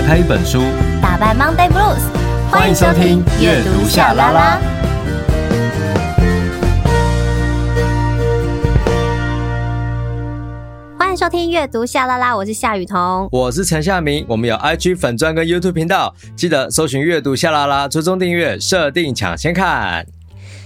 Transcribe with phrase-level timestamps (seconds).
[0.00, 0.62] 打开一本书，
[1.02, 2.00] 打败 Monday Blues。
[2.50, 4.58] 欢迎收听阅读夏拉拉。
[10.98, 14.24] 欢迎收听阅读夏拉拉，我是夏雨桐，我是陈夏明。
[14.26, 20.06] 我们有 IG 粉专跟 YouTube 频道，记得搜寻阅读夏拉拉，追踪订阅，设定抢先看。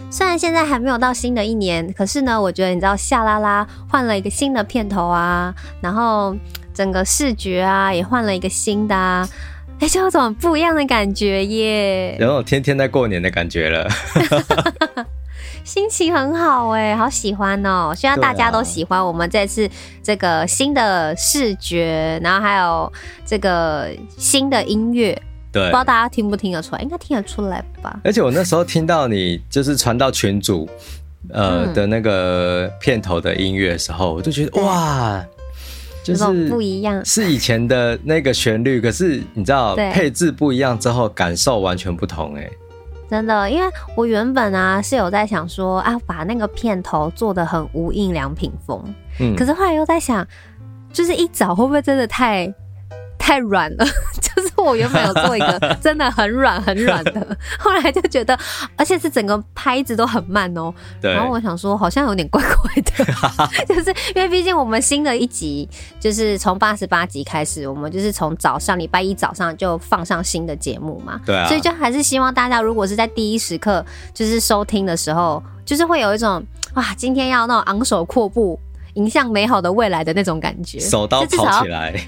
[0.08, 6.36] 虽然现在还没有到新的一年，可是呢，我觉得你知道夏拉拉换了一个新的片头啊，然后
[6.74, 9.26] 整个视觉啊也换了一个新的啊，
[9.80, 13.88] 哎，就有种不一样的感觉耶，有种天天在过年的感觉了，
[15.64, 19.68] 心情很好哎，好喜欢哦，希望大家都喜欢我们这次
[20.02, 22.92] 这个新的视觉，然后还有
[23.24, 25.20] 这个新的音乐。
[25.50, 28.00] 对，不知道大家听不听得出来，应该听得出来吧。
[28.02, 30.68] 而且我那时候听到你就是传到群组，
[31.30, 35.24] 呃、嗯、的那个片头的音乐的时候，我就觉得哇，
[36.04, 42.48] 就是不一样，是以前的那个旋律，可是你知道配置不一样之后，感受完全不同哎。
[43.10, 48.84] 真的，因为我原本啊是有在想说啊，把那个片头做的很无印良品风，
[49.18, 50.26] 嗯，可是后来又在想，
[50.92, 52.52] 就是一早会不会真的太。
[53.26, 53.86] 太软了，
[54.20, 58.38] 就 是 我原本有做一个 真的很软很软的， 后来就觉得，
[58.76, 60.72] 而且是整个拍子都很慢哦。
[61.00, 61.12] 对。
[61.12, 63.04] 然后我想说，好像有点怪怪的，
[63.66, 71.20] 就是因为毕竟我们新的一集就是从八十八集开始，我们就是从早上礼拜一早上就放上新的节目嘛。
[71.26, 71.46] 对啊。
[71.48, 76.42] 所以就还是希望大家如果是在第一时刻就是收听的时候，就是会有一种
[76.74, 78.58] 哇，今天要那种昂首阔步
[78.94, 82.00] 迎向美好的未来的那种感觉，手刀跑起来。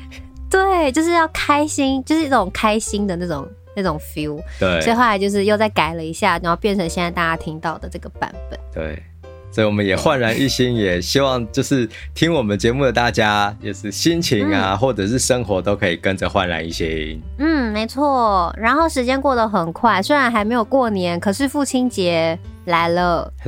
[0.51, 4.41] 对，就是要开心，就是一种开心的那种那种 feel。
[4.59, 8.59] 对，所以后来就是又再改了一下，然后变成现在大家听到的这个版本。
[8.73, 9.03] 对，
[9.51, 17.21] 所以我们也焕然一新，也希望就是听我们节目的大家，也是心情啊，嗯、或者是生活都可以跟着焕然一新。
[17.39, 18.55] 嗯，没错。
[18.57, 22.39] 然后时间过得很快，虽然还没有过年，可是父亲节。
[22.67, 23.33] 来了，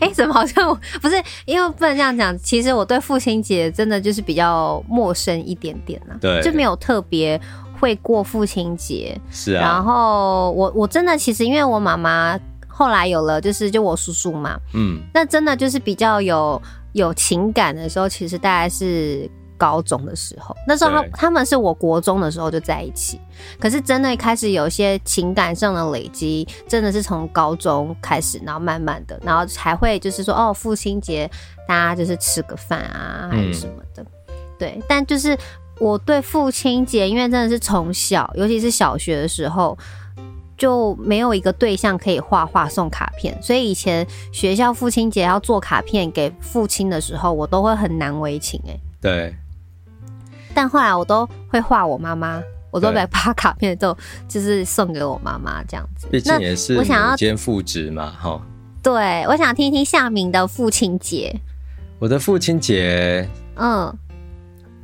[0.00, 1.22] 哎、欸，怎么好像我不是？
[1.44, 2.36] 因为不能这样讲。
[2.38, 7.40] 其实我对父亲节真的就是比较陌生一点点呢、啊，对，就没有特别
[7.78, 9.20] 会过父亲节。
[9.30, 12.38] 是啊，然后我我真的其实因为我妈妈
[12.68, 16.60] 后来有了，就是就我叔叔嘛，嗯，那真的就是比较有
[16.92, 19.30] 有情感的时候，其实大概是。
[19.62, 23.20] 高中的时候，那时候他他们是我国中的时候就在一起，
[23.60, 31.30] 可是真的开始有一些情感上的累积，真的是从高中开始，然后慢慢的，然后才会就是说哦，父亲节
[31.68, 34.82] 大家就是吃个饭啊，还是什么的，嗯、对。
[34.88, 35.38] 但就是
[35.78, 39.78] 我对父亲节，因为真的是从小，尤其是小学的时候，
[40.58, 48.80] 就没有一个对象可以画画送卡片，所以以前学校父亲节要做卡片给父亲的时候，我都会很难为情哎、欸。
[49.00, 49.36] 对。
[50.54, 53.96] 但后来我都会画我妈妈，我都把发卡片都
[54.28, 56.06] 就是送给我妈妈这样子。
[56.10, 58.40] 毕竟也是我想要兼父职嘛，哈。
[58.82, 61.40] 对，我想听听夏明的父亲节。
[61.98, 63.96] 我的父亲节，嗯。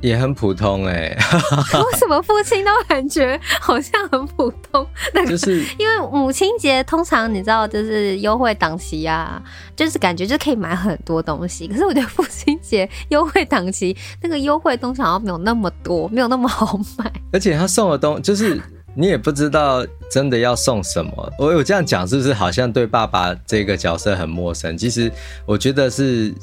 [0.01, 1.17] 也很普通哎、欸，
[1.77, 4.87] 为什么父亲都感觉好像很普通？
[5.27, 9.41] 就是因为母亲节通常你知道就是优惠档期啊，
[9.75, 11.67] 就是感觉就可以买很多东西。
[11.67, 17.11] 可是我觉得父亲节优惠档期那个优惠东西好像没有那么多，没有那么好买。
[17.33, 18.57] 而且他送的东就是
[18.95, 21.33] 你也不知道真的要送什么。
[21.37, 24.77] 我有这样讲是不是好像对爸爸这个角色很陌生？
[24.77, 25.11] 其实
[25.45, 26.33] 我觉得是。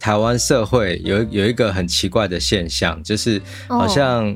[0.00, 4.34] 台湾社会有有一个很奇怪的现象，就是好像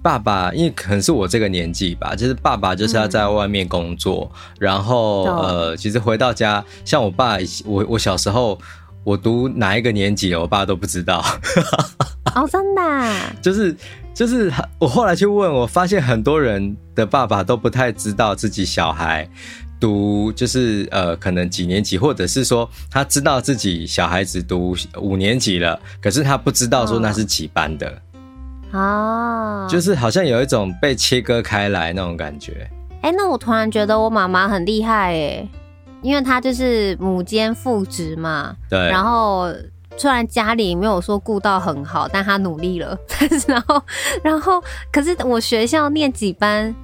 [0.00, 8.56] 爸爸，因为可能是我这个年纪吧，就是爸爸就是要在外面工作，然后呃，其实回到家，像我爸，我我小时候
[9.02, 11.22] 我读哪一个年级，我爸都不知道。
[12.36, 13.12] 哦，真的？
[13.42, 13.76] 就是
[14.14, 19.28] 就是我后来去问，我发现很多人的爸爸都不太知道自己小孩。
[19.80, 28.02] 读就是呃，可能几年级，或者是说他知道自己小孩子读五年级了，可是他不知道说那是几班的，
[28.72, 32.70] 哦，就是好像有一种被切割开来那种感觉。
[33.00, 35.48] 哎、欸，那我突然觉得我妈妈很厉害哎，
[36.02, 39.50] 因为她就是母兼父职嘛，对，然后
[39.96, 43.82] 虽然家里没有说顾到很好，但她努力了，但 是然后
[44.22, 44.62] 然后
[44.92, 46.74] 可是我学校念几班，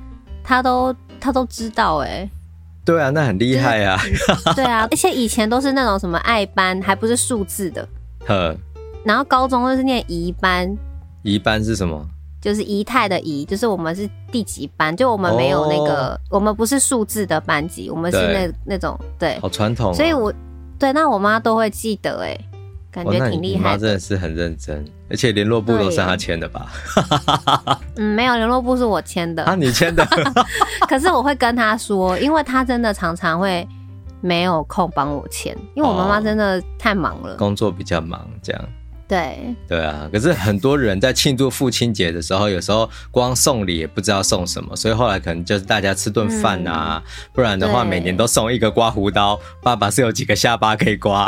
[0.42, 2.28] 她都她都知道哎。
[2.86, 4.00] 对啊，那很厉害啊！
[4.54, 7.86] 对啊，而且以前都是那种什么爱班，还不是数字的。
[8.24, 8.56] 呵。
[9.04, 10.74] 然后高中就是念仪班。
[11.22, 12.06] 仪班是什么？
[12.40, 14.96] 就是仪态的仪，就是我们是第几班？
[14.96, 19.36] 就我们没有那个，哦、我们不是数字的班级，我们是那那种对。
[19.40, 19.94] 好传统、哦。
[19.94, 20.32] 所以我
[20.78, 22.38] 对那我妈都会记得哎，
[23.04, 23.62] 感觉挺厉害。
[23.62, 26.72] 妈真的是很认真，而且联络簿都是他签的吧？
[27.96, 29.44] 嗯，没有联络簿是我签的。
[29.44, 30.06] 啊，你签的？
[30.88, 33.66] 可是我会跟他说，因为他真的常常会
[34.20, 38.64] 没有空帮我签，因为我妈妈真的太忙了，工作比较忙，这样。
[39.08, 49.38] 对对啊，可是很多人在庆祝父亲节的时候，有时候光送礼也不知道送什么，所以后来可能就是大家吃顿饭啊，嗯、不然的话每年都送一个刮胡刀。
[49.62, 51.24] 爸爸是有几个下巴可以刮，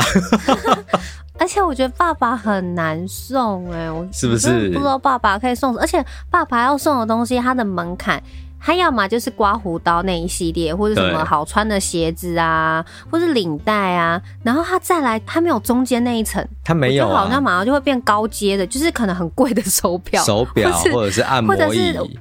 [1.39, 4.69] 而且我觉得爸爸很难送哎、欸，我是不是？
[4.71, 8.23] 不知道爸爸可以送，而且爸爸要送的东西，他的门槛。
[8.61, 22.19] 他要么就是刮胡刀那一系列，或者什么好穿的鞋子啊，或是领带啊，然后他再来，他没有中间那一层，他没有、啊，就好像马上就会变高阶的，就是可能很贵的手表、手表或，或者是按摩椅，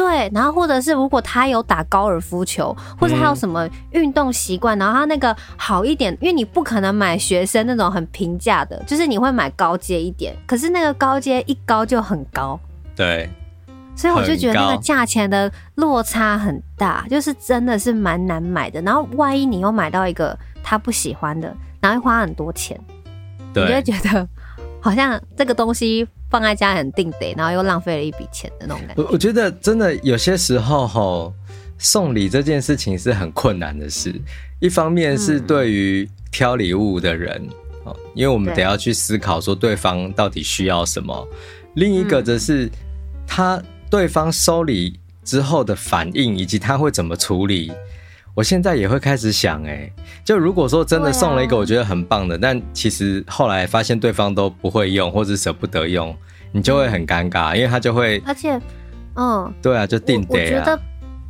[0.00, 12.58] 对，然后或者是如果他有打高尔夫球，或者他有什么运动习惯，然后他那个好一点，因为你不可能买学生那种很平价的，就是你会买高阶一点，可是那个高阶一高就很高，
[12.96, 13.28] 对。
[13.94, 18.80] 所以我就觉得那个价钱的落差很大，就是真的是蛮难买的。
[18.80, 22.80] 然后万一你又买到一个他不喜欢的，然后花很多钱，
[23.54, 24.26] 你就会觉得
[24.80, 29.02] 好像这个东西放在家很定得，然后又浪费了一笔钱的那种感觉。
[29.02, 31.34] 我我觉得真的有些时候吼，
[31.76, 34.14] 送礼这件事情是很困难的事。
[34.60, 37.46] 一方面是对于挑礼物的人，
[37.84, 41.26] 哦、嗯，因为我们得要去思考说对方到底需要什么；
[41.74, 42.70] 另一个则是
[43.26, 43.62] 他。
[43.90, 47.72] 对方收礼之后的反应，以及他会怎么处理，
[48.34, 49.90] 我现在也会开始想，哎，
[50.24, 56.14] 就如果说真的送了一个我觉得很棒的，但其实后来发现对方都不会用，或者舍不得用，
[56.52, 58.60] 你就会很尴尬，因为他就会，而且，
[59.14, 60.78] 嗯，对啊，就定得啊。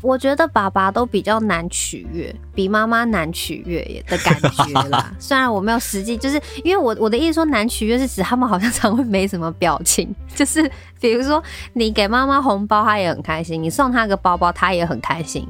[0.02, 5.12] 我觉得爸爸都比较难取悦，比妈妈难取悦的感觉啦。
[5.20, 11.42] 虽然我没有实际，就是因为我我的意思说难取悦是指他们好像常会没什么表情，就是比如说
[11.74, 15.46] 你给妈妈红包，她也很开心；你送她个包包，她也很开心。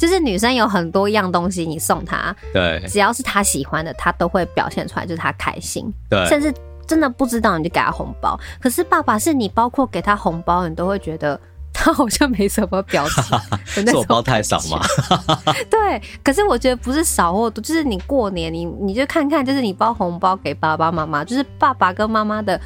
[0.00, 5.92] 就是女生有很多样东西，你送她，对，只要是她喜欢的，她都会表现出来，就是她开心。
[6.08, 6.52] 对，甚至
[6.86, 8.40] 真的不知道你就给她红包。
[8.58, 11.38] 可是爸爸是你，包括给她红包，你都会觉得。
[11.72, 13.38] 他好像没什么表情，
[13.86, 14.80] 是我包太少吗？
[15.70, 22.60] 对，可是我觉得不是少或多，就是你过年你你就看看，就是你包红包给爸爸妈妈，就是爸爸跟妈妈的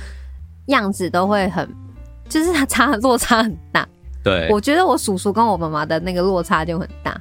[0.68, 1.68] 样子都会很，
[2.30, 3.86] 就是他差落差很大。
[4.24, 7.20] 对，我觉得我叔叔跟我妈妈的那个落差就很大。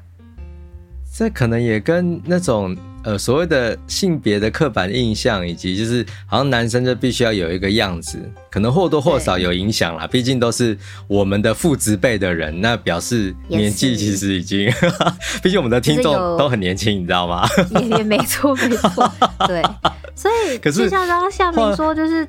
[1.16, 2.76] 这可能也跟那种。
[3.06, 8.18] 呃，所谓的性别的刻板印象，以及就是好像男生就必须要有一个样子，
[8.50, 10.08] 可能或多或少有影响啦。
[10.08, 14.72] 毕竟都是我们的父职辈的人，那表示年纪其实已经，
[15.44, 17.46] 毕竟我们的听众都很年轻，你知道吗？
[17.72, 19.12] 也也没错没错，
[19.48, 19.62] 对。
[20.16, 22.26] 所以可是就像刚刚夏民说，就是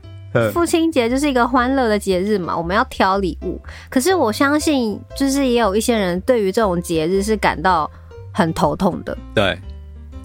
[0.52, 3.60] 父亲节就是一个欢乐的节日嘛，我们要挑礼物。
[3.88, 7.90] 可是我相信，就是也有一些人对于这种节日是感到
[8.32, 9.16] 很头痛的。
[9.34, 9.58] 对。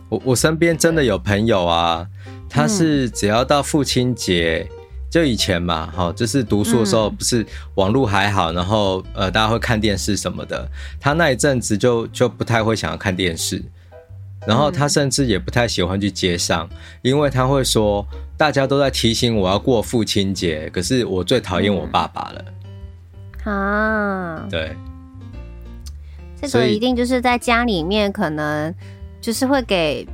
[0.09, 2.03] 我我身边真的有朋友啊，
[2.49, 4.67] 他是只要到父亲节，
[5.07, 7.45] 就以前嘛，哈，就是读书的时候，不是
[7.75, 10.67] 网络还好，然后呃，大家会看电视什么的，
[10.99, 13.63] 他那一阵子就就不太会想要看电视，
[14.45, 16.69] 然后他甚至也不太喜欢去街上，
[17.01, 18.05] 因为他会说，
[18.37, 22.45] 大家都在提醒我要过父亲节，可是我最讨厌我爸爸了。
[23.51, 24.75] 啊，对，
[26.41, 28.73] 这个一定就是在家里面可能。
[29.21, 30.07] 就是会给，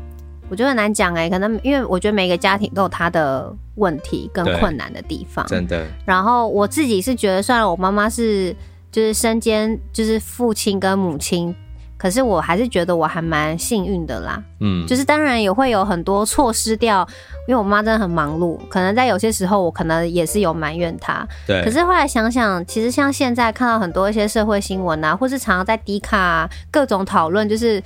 [0.49, 5.85] 我觉得很难讲哎、欸，可能因为我觉得每个家庭都有他的问题跟困难的地方，真的。
[6.07, 8.51] 然后我自己是觉得，虽然我妈妈是
[8.91, 11.55] 就是身兼就是父亲跟母亲，
[11.97, 14.41] 可是我还是觉得我还蛮幸运的啦。
[14.59, 17.07] 嗯，就是当然也会有很多错失掉，
[17.47, 21.27] 因为我妈真的很忙碌，可能在有些时候我可能也是有埋怨她。
[21.47, 21.63] 对。
[21.63, 27.81] 可是后来想想，其实像现在看到很多一些社会新闻啊，或是常常在迪卡啊各种讨论，就是。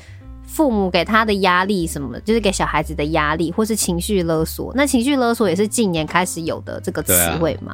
[0.51, 4.73] 父母给他的压力什么，就是给小孩子的压力，或是情绪勒索。
[4.75, 7.71] 那情绪勒索也是近年开始有的这个词汇嘛？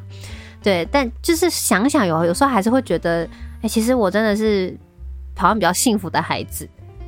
[0.62, 4.78] 对，啊、对，但就是想想有有时候还是会觉得，哎、欸，其实我真的是
[5.36, 6.68] 好像比较幸福的孩子。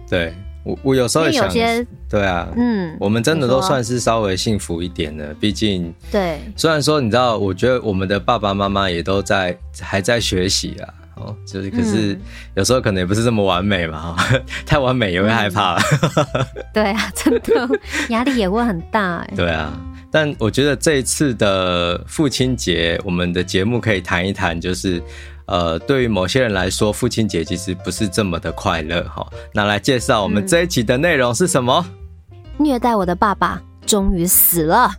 [0.10, 6.40] 对我，我有时候也想有些对啊，嗯，我们真的都算是稍微幸福一点的，毕竟对。
[6.56, 10.94] 虽然说你知道，我觉得我们的爸爸妈妈也都在还在学习啊。
[11.20, 12.16] 哦，就是，可是
[12.54, 15.76] 有时候可能也不是这么完美嘛，嗯、 太完美也会害怕。
[15.76, 17.68] 嗯、对啊，真的
[18.10, 19.34] 压力也会很大哎。
[19.36, 19.74] 对啊，
[20.12, 25.02] 但我觉得这一次的父亲节，我们的节目可以谈一谈，就是
[25.48, 29.26] 呃，对于某些人来说，父亲节其实不是这么的快乐哈。
[29.54, 31.86] 那来介绍我们这一集的内容是什么？
[32.58, 34.92] 虐待我的爸爸终于死了。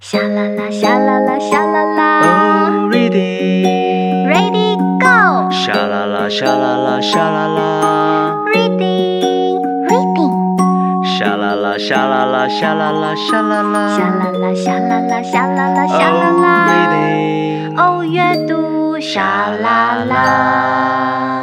[0.00, 2.20] 沙啦啦，沙啦啦，沙啦啦。
[2.20, 5.50] Oh, reading, ready go。
[5.50, 8.36] 沙啦啦，沙啦啦，沙啦啦。
[8.52, 10.34] Reading, reading。
[11.18, 13.96] 沙啦啦，沙啦啦，沙啦啦，沙啦啦。
[13.96, 16.44] 沙啦啦，沙啦啦，沙啦啦，沙啦啦。
[16.66, 17.74] Oh, reading。
[17.78, 18.45] 哦，阅读
[19.12, 21.36] 沙啦啦。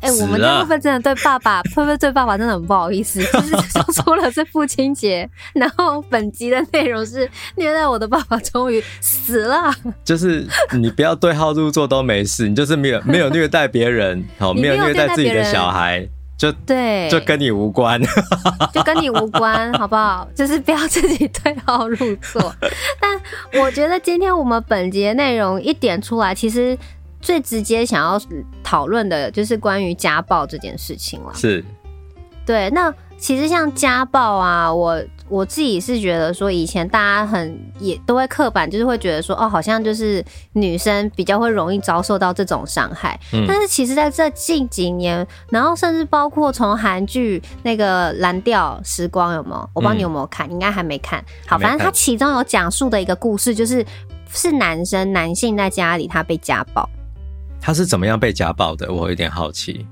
[0.00, 3.20] 哎、欸，我们这部分真的对爸爸，会不会对爸爸真的很不好意思？
[3.32, 9.72] 就是说出了是父亲节，然后本集的内容是虐待我的爸爸终于死了。
[10.04, 16.08] 就是你不要对号入座都没事，你就是没有没有虐待别人，好， 没有虐待自己的小孩，
[16.42, 18.00] 就对，就跟你无关，
[18.74, 20.26] 就跟你无关，好不好？
[20.34, 22.52] 就是不要自己对号入座。
[23.00, 26.76] 但我觉得今天我们本集的内容一点出来，其实。
[27.24, 28.20] 最直接想要
[28.64, 31.32] 讨论的就是关于家暴这件事情了。
[31.32, 31.64] 是，
[32.44, 32.68] 对。
[32.70, 35.00] 那其实像家暴啊，我
[35.32, 40.22] 我自己是觉得说，以前大家很也都会刻板，就是会觉得说，哦，好像就是
[40.52, 43.18] 女生比较会容易遭受到这种伤害。
[43.32, 43.46] 嗯。
[43.48, 49.70] 但是其实在这近几年，然后甚至包括从韩剧那个《蓝调时光》有没有？
[49.72, 51.24] 我不知道你有没有看，嗯，应该还没看。
[51.46, 53.82] 好，反正它其中有讲述的一个故事，就是
[54.30, 56.86] 是男生男性在家里他被家暴。
[57.58, 58.92] 他是怎么样被家暴的？
[58.92, 59.86] 我有点好奇。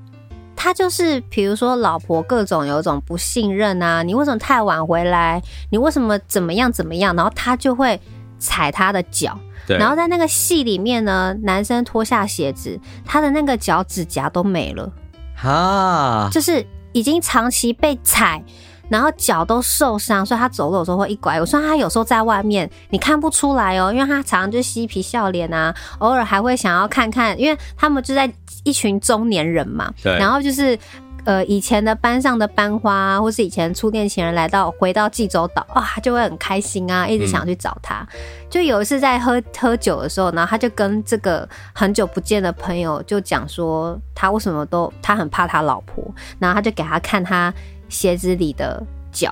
[0.63, 5.41] 他就是，比如说，老婆各种有一种不信任啊，你为什么太晚回来？
[5.71, 7.15] 你为什么怎么样怎么样？
[7.15, 7.99] 然后他就会
[8.37, 9.35] 踩他的脚。
[9.67, 14.93] 然后在那个戏里面呢，男生脱下鞋子，他的那个脚趾甲都没了。
[15.41, 16.29] 啊。
[16.31, 18.43] 就是已经长期被踩。
[18.91, 21.39] 然后脚都受伤，所以他走路的时候会一拐。
[21.39, 28.29] 我说他有时候在外面你看不出来哦，因为他常常就嬉皮笑脸啊，偶尔还会想要看看，因为他们就在
[28.65, 29.89] 一群中年人嘛。
[30.03, 30.11] 对。
[30.17, 30.77] 然后就是
[31.23, 38.05] 呃以前的班上的班花，或是以前初恋情人来到回到济州岛，哇，他就会很开心啊，一直想去找他。
[38.11, 38.19] 嗯。
[38.49, 46.03] 就有一次在喝喝酒的时候，然后他就跟这个很久不见的朋友就讲说，他为什么都他很怕他老婆，
[46.39, 47.53] 然后他就给他看他。
[47.91, 48.81] 鞋子里的
[49.11, 49.31] 脚，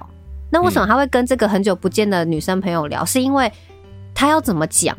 [0.52, 3.02] 那为什么他会跟这个很久不见的女生朋友聊？
[3.02, 3.52] 嗯、是因为
[4.14, 4.96] 他要怎么讲？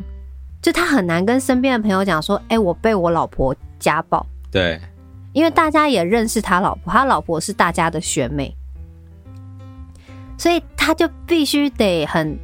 [0.61, 4.81] 就他很难跟身边的朋友讲说：“哎、欸，我被我老婆家暴。”对，
[5.31, 8.53] 因为大家也认识他老婆，他老婆是大家的学妹，
[10.37, 12.37] 所以他就必须得很。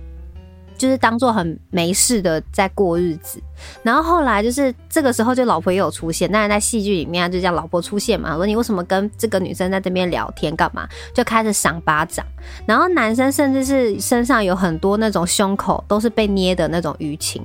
[0.77, 3.41] 就是当做很没事的在过日子，
[3.81, 6.31] 然后后来就是这个时候，就老婆也有出现。
[6.31, 10.87] 当然在戏剧里面就叫老婆出现嘛，说你为什么跟这个女生在这边聊天干嘛？
[11.13, 12.25] 就开始赏巴掌，
[12.65, 17.41] 然后男生甚至是身上有很多那种胸口都是被捏的那种淤青。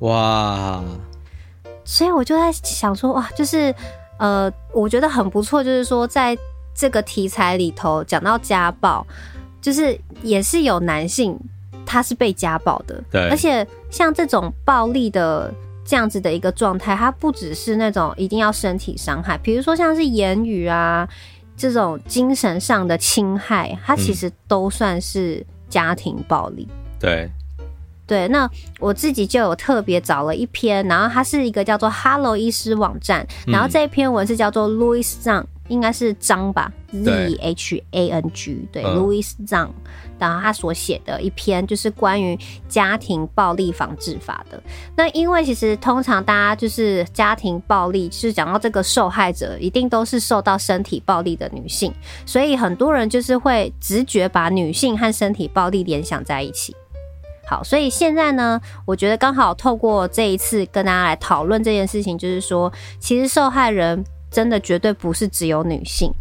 [0.00, 0.82] 哇！
[1.84, 3.72] 所以我就在想说，哇，就是
[4.18, 6.36] 呃，我觉得很不错，就是说在
[6.74, 9.06] 这个题材里头讲到家暴，
[9.60, 11.38] 就是也是有男性。
[11.92, 15.52] 他是被家暴的，对，而且像这种暴力的
[15.84, 21.06] 这样子的一个状态，它不只是那种一定要身体伤害，比如说像是言语啊
[21.54, 26.66] 这种精神上的侵害，它其实都算是家庭暴力。
[26.70, 27.30] 嗯、对，
[28.06, 28.48] 对，那
[28.80, 39.68] 我自己就有特别找了一篇，然后它是一个叫做 Hello 医师网站，然后这一篇文是叫做 Louis Zhang，应该是张吧，Z H A N G，对，Louis Zhang。
[40.22, 42.38] 然后他所写的一篇就是关于
[42.68, 44.62] 家庭暴力防治法的。
[44.96, 51.92] 那因为其实通常大家就是家庭暴力，就是讲到这个受害者，一定都是受到身体暴力的女性，
[52.24, 56.76] 所以很多人就是会直觉把女性和身体暴力联想在一起。
[57.44, 66.14] 好，所以现在呢，我觉得刚好透过这一次跟大家来讨论这件事情，就是说，其实受害人真的绝对不是只有女性，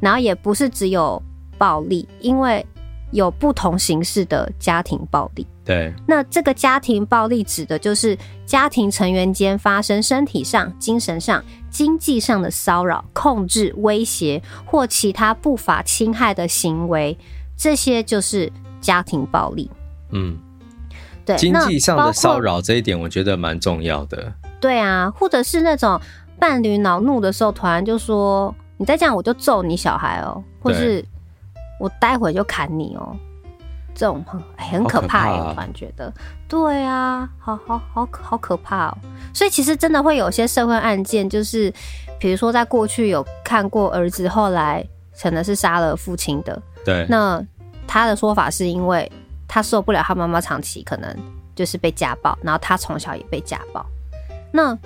[0.00, 1.22] 然后也不是只有
[1.56, 2.66] 暴力，因为。
[3.12, 5.92] 有不同形式的家庭暴力，对。
[6.06, 17.16] 那这个家庭暴力指的就是家庭成员间发生身体上、精神上、经济上的骚扰、控制、威胁或其他不法侵害的行为，
[17.54, 18.50] 这些就是
[18.80, 19.70] 家庭暴力。
[20.10, 20.38] 嗯，
[21.26, 21.36] 对。
[21.36, 24.32] 经济上的骚扰这一点，我觉得蛮重要的。
[24.58, 26.00] 对啊，或者是那种
[26.38, 31.04] 伴侣恼怒的时候，突然就说：“你再这样，我就揍你小孩哦。”或是。
[31.82, 33.16] 我待会就砍你哦，
[33.92, 36.12] 这种很很可怕耶，我突然觉得，
[36.46, 38.98] 对啊，好好好好可怕哦。
[39.34, 41.74] 所以其实真的会有些社会案件，就是
[42.20, 44.86] 比如说在过去有看过儿子后来
[45.20, 47.04] 可能是杀了父亲的，对。
[47.08, 47.44] 那
[47.84, 49.10] 他的说法是因为
[49.48, 51.12] 他受不了他妈妈长期可能
[51.56, 53.84] 就是被家暴，然后他从小也被家暴。
[54.52, 54.78] 那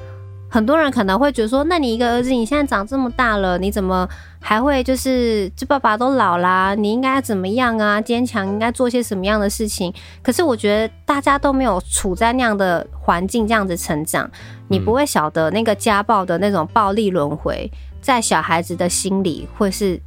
[0.49, 4.09] 很多人可能会觉得说，那你一个儿子，你现在长这么大了，你怎么
[4.41, 6.73] 还会就是就爸爸都老啦？
[6.75, 8.01] 你应该怎么样啊？
[8.01, 9.93] 坚强，应该做些什么样的事情？
[10.23, 14.31] 可是我觉得大家都没有处在那样的环境，这样子成长，
[14.69, 17.69] 你不会晓得那个家暴的那种暴力轮回，
[18.01, 20.01] 在小孩子的心里会是，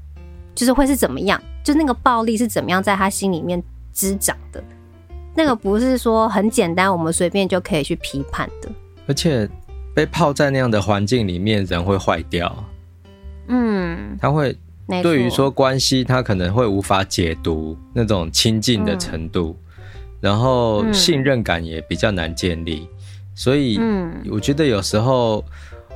[0.55, 1.39] 就是会是怎么样？
[1.63, 4.63] 就那个暴力是怎么样在他心里面滋长的？
[5.36, 8.69] 那个不是说很简单，我们随便就可以去批判的，
[9.05, 9.48] 而且。
[10.00, 12.65] 被泡在那样的环境里面，人会坏掉。
[13.50, 14.56] 嗯，他会
[15.03, 19.84] 对于说关系，他可能会无法解读那种亲近的程度，嗯、
[20.22, 22.88] 然后信任感也比较难建立。
[22.89, 22.98] 嗯、
[23.36, 23.77] 所以，
[24.32, 25.44] 我觉得有时候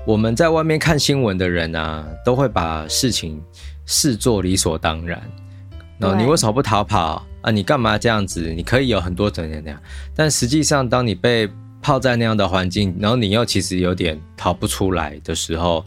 [0.06, 3.42] 我们在外面看新闻的人啊，都会把事情
[3.86, 5.24] 视作理所当然。
[5.98, 7.50] 然后你为什么不逃跑啊？
[7.50, 8.54] 你干嘛这样子？
[8.54, 9.82] 你可以有很多怎样怎样。
[10.14, 11.50] 但实际上，当你被
[11.84, 15.86] 泡在那样的环境，然后你又其实有点逃不出来的时候，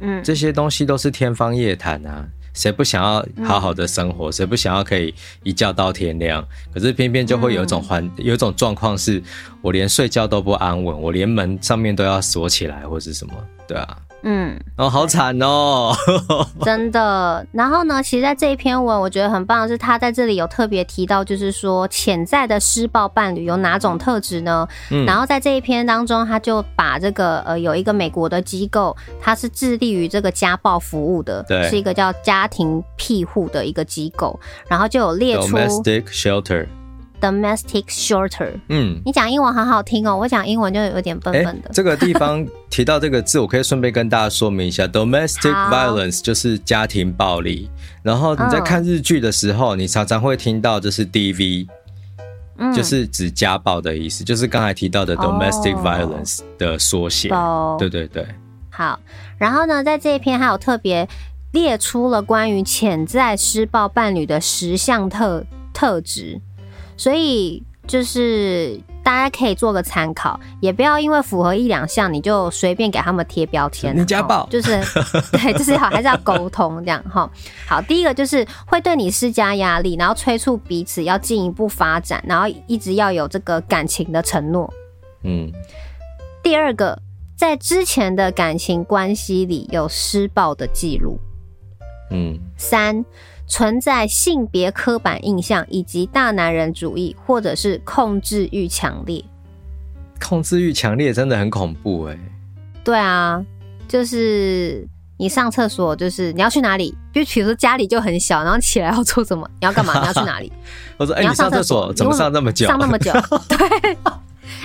[0.00, 2.26] 嗯，这些东西都是天方夜谭啊！
[2.54, 4.32] 谁不想要好好的生活？
[4.32, 6.42] 谁不想要可以一觉到天亮？
[6.72, 9.22] 可是偏偏就会有一种环，有一种状况是，
[9.60, 13.34] 我连睡觉都不安稳，我连门上面都要锁起来，或是什么？
[13.68, 13.98] 对啊。
[14.26, 15.94] 嗯，哦，好惨哦，
[16.64, 17.46] 真的。
[17.52, 24.66] 然后呢，其实，在这一篇文，我觉得很棒的是，他在这里有特别提到，就是说潜在的施暴伴侣有哪种特质呢？
[24.90, 36.66] 嗯，然后在这一篇当中，他就把这个呃，有一个美国的机构，它是致力于这个家暴服务的，对，是一个叫家庭庇护的一个机构，然后就有列出 domestic shelter。
[37.20, 41.68] Domestic shelter，嗯，你讲英文好好听哦，我讲英文就有点笨笨的。
[41.68, 47.70] 欸、这个地方提到这个字，我可以顺便跟大家说明一下， domestic violence 就是家庭暴力。
[48.02, 51.66] 然后你在看日剧的时候，你常常会听到就是 DV，
[52.58, 57.30] 嗯，就是指家暴的意思，就是刚才提到的 domestic violence 的缩写。
[57.30, 58.26] 哦，对对对。
[58.68, 58.98] 好，
[59.38, 61.08] 然后呢，在这一篇还有特别
[61.54, 66.40] 列出了关于潜在施暴伴侣的十项特特质。
[66.96, 73.96] 所以就是大家可以做个参考，也不要因为符合一两项你就随便给他们贴标签。
[73.96, 74.80] 你家暴就是
[75.32, 77.30] 对，就是要，还是要沟通这样哈。
[77.66, 84.72] 好，第一个就是会对你施加压力，然后催促彼此要进一步发展，然后一直要有这个感情的承诺。
[85.22, 85.50] 嗯。
[86.42, 87.00] 第二个，
[87.36, 91.18] 在之前的感情关系里有施暴的记录。
[92.14, 92.38] 嗯。
[92.56, 93.04] 三。
[93.46, 99.22] 存在性别刻板印象以及大男人主义，或者是控制欲强烈。
[100.18, 102.18] 控制欲强烈真的很恐怖哎。
[102.82, 103.44] 对啊，
[103.86, 106.96] 就是你上厕所，就是你要去哪里？
[107.12, 109.46] 就比如说家里就很小，然后起来要做什么？
[109.60, 110.00] 你要干嘛？
[110.00, 110.50] 你要去哪里？
[110.96, 112.66] 我说，哎、欸，你上厕所怎么上那么久？
[112.66, 113.12] 上那么久？
[113.46, 113.92] 对。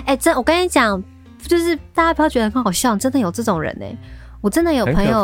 [0.06, 1.04] 哎、欸，这我跟你讲，
[1.46, 3.94] 就是大家不要觉得很好笑，真的有这种人哎。
[4.40, 5.22] 我真的有朋友。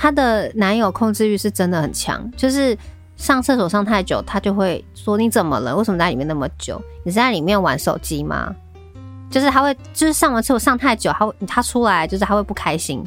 [0.00, 2.74] 她的男友控制欲是真的很强，就是
[3.18, 5.76] 上厕所上太久，他就会说，你怎么了？
[5.76, 6.80] 为什么在里面那么久？
[7.04, 8.50] 你是在里面玩手机吗？
[9.28, 13.04] 就是他会，就是上完厕所上太久，他他出来就是他会不开心，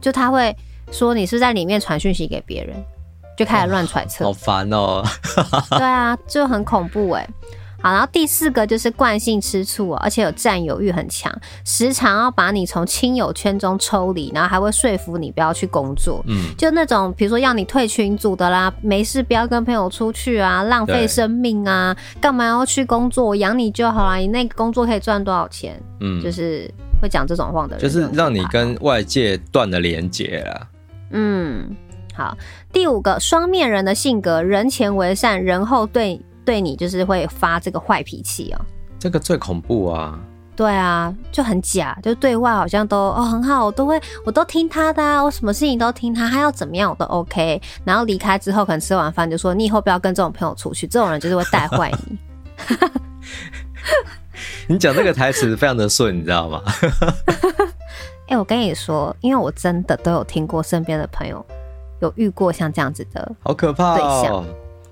[0.00, 0.56] 就他会
[0.92, 2.76] 说，你是在里面传讯息给别人，
[3.36, 5.02] 就开始乱揣测，好烦哦。
[5.70, 7.28] 对啊，就很恐怖哎。
[7.82, 11.32] 好，然后第四个就是惯性吃醋，而且有占有欲很强，
[11.64, 16.22] 时常要把你从亲友圈中抽离，然后还会说服你不要去工作。
[16.26, 23.24] 嗯，就那种比如说要你退群组的啦，没事不要跟朋友出去啊，浪费生命啊，干嘛要去工作？
[23.24, 25.80] 我养你就好了，你那个工作可以赚多少钱？
[26.00, 30.68] 嗯，就是会讲这种话的人，就是让你跟外界断了连接了。
[31.12, 31.74] 嗯，
[32.14, 32.36] 好，
[32.72, 36.20] 第五个双面人的性格，人前为善，人后对。
[36.50, 38.58] 对你就是会发这个坏脾气哦，
[38.98, 40.18] 这个最恐怖啊！
[40.56, 47.62] 对啊，就很假，就对外好像都哦很好，我都会我都听他的啊，我什么事情都听他，他要怎么样我都 OK。
[47.84, 52.18] 然后离开之后，可能吃完饭就说：“你以后不要跟这种朋友出去，这种人就是会带坏你。”
[54.66, 56.60] 你讲这个台词非常的顺，你知道吗？
[58.26, 61.46] 哎、欸，我跟你说，因为我真的都有听过身边的朋友
[62.00, 64.44] 有遇过像这样子的，好可怕哦。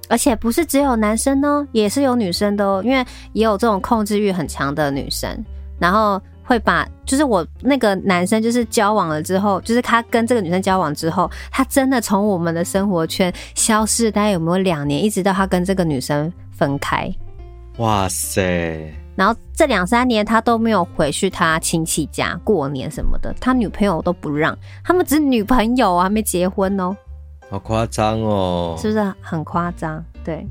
[0.08, 2.82] 而且不是只有男生哦，也是有女生的哦。
[2.84, 5.44] 因为也有这种控制欲很强的女生，
[5.78, 17.12] 然后会把，就是我那个男生，就是交往了之后，就是他跟这个女生交往之后，他真的从我们的生活圈消失，大概有没有两年，一直到他跟这个女生分开。
[17.76, 18.92] 哇塞！
[19.14, 26.96] 然后这两三年他都没有回去他亲戚家过年什么的，他女朋友都不让，他们只是女朋友啊，还没结婚哦。
[27.50, 30.04] 好夸张哦，是不是很夸张？
[30.24, 30.46] 对，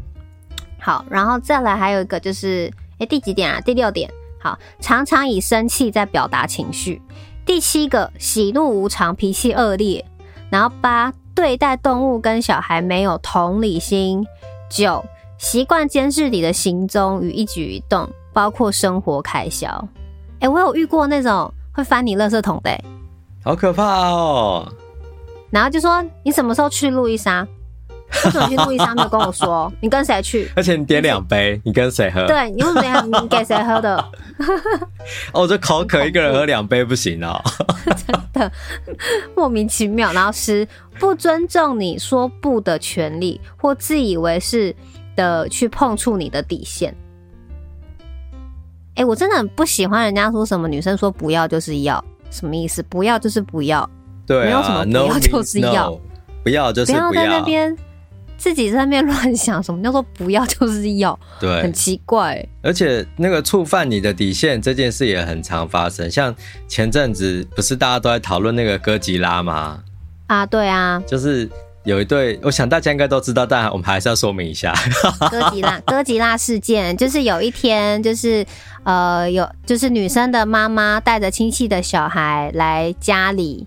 [0.80, 3.62] 好，然后再来还有一个就是，哎，第几点啊？
[3.62, 4.10] 第六点。
[4.40, 7.02] 好，常常以生气在表达情绪，
[7.44, 10.04] 第七个，喜怒无常，脾气恶劣。
[10.50, 14.26] 然后八，对待动物跟小孩没有同理心。
[14.70, 15.04] 九，
[15.38, 19.88] 习惯监视你的行踪与一举一动，包括生活开销。
[20.40, 22.80] 哎，我有遇过那种会翻你垃圾桶的，
[23.44, 24.72] 好可怕哦。
[25.50, 27.48] 然后就说，你什么时候去路易莎？
[28.24, 29.72] 为什么去路易莎没有跟我说？
[29.82, 30.50] 你跟谁去？
[30.56, 32.26] 而且你点两杯，你跟谁喝？
[32.26, 34.12] 对，你为什么你给谁喝的？
[35.34, 37.38] 哦，这口渴，一个人喝两杯不行哦。
[37.86, 38.52] 真的
[39.36, 40.14] 莫名其妙。
[40.14, 40.66] 然后十，
[41.00, 44.74] 不尊重你说不的权利，或自以为是
[45.16, 46.96] 的去碰触你的底线。
[48.96, 52.82] 哎，我真的很不喜欢人家说什么女生说不要就是要，什么意思？
[52.84, 53.88] 不要就是不要，
[54.28, 56.00] 对啊，没有什么不要就是要，no,
[56.44, 57.76] 不要就是不要，不要在那边。
[58.38, 61.20] 自己在那边乱想，什么叫做不要就是要？
[61.40, 62.48] 对，很奇怪。
[62.62, 66.10] 而且那个触犯你的底线这件事也很常发生。
[66.10, 66.34] 像
[66.68, 69.80] 前阵子不是大家都在讨论那个哥吉拉吗？
[70.28, 71.50] 啊，对啊，就是
[71.84, 74.72] 有一对，我想大家应该都知道，但我们还是要说明一下。
[75.32, 78.46] 哥吉拉，哥吉拉事件，就是有一天，就是
[78.84, 83.66] 呃，有就是女生的妈妈带着亲戚的小孩来家里。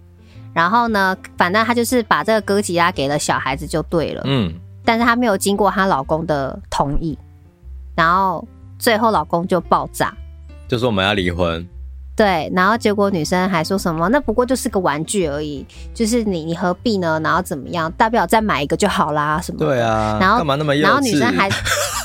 [0.53, 4.53] 然后呢，反正她就是把这个哥吉拉给了小孩子就对了，嗯，
[4.85, 7.17] 但是她没有经过她老公的同意，
[7.95, 8.47] 然后
[8.79, 10.13] 最后老公就爆炸，
[10.67, 11.65] 就说我们要离婚，
[12.17, 17.21] 对，然后结果女生还说什么，那不过就是个玩具而已，就是你你何必呢？
[17.23, 17.91] 然后怎么样？
[17.93, 19.67] 大不了再买一个就好啦，什么的？
[19.67, 20.87] 对啊，然后干嘛那么幼稚？
[20.87, 21.49] 然后女生还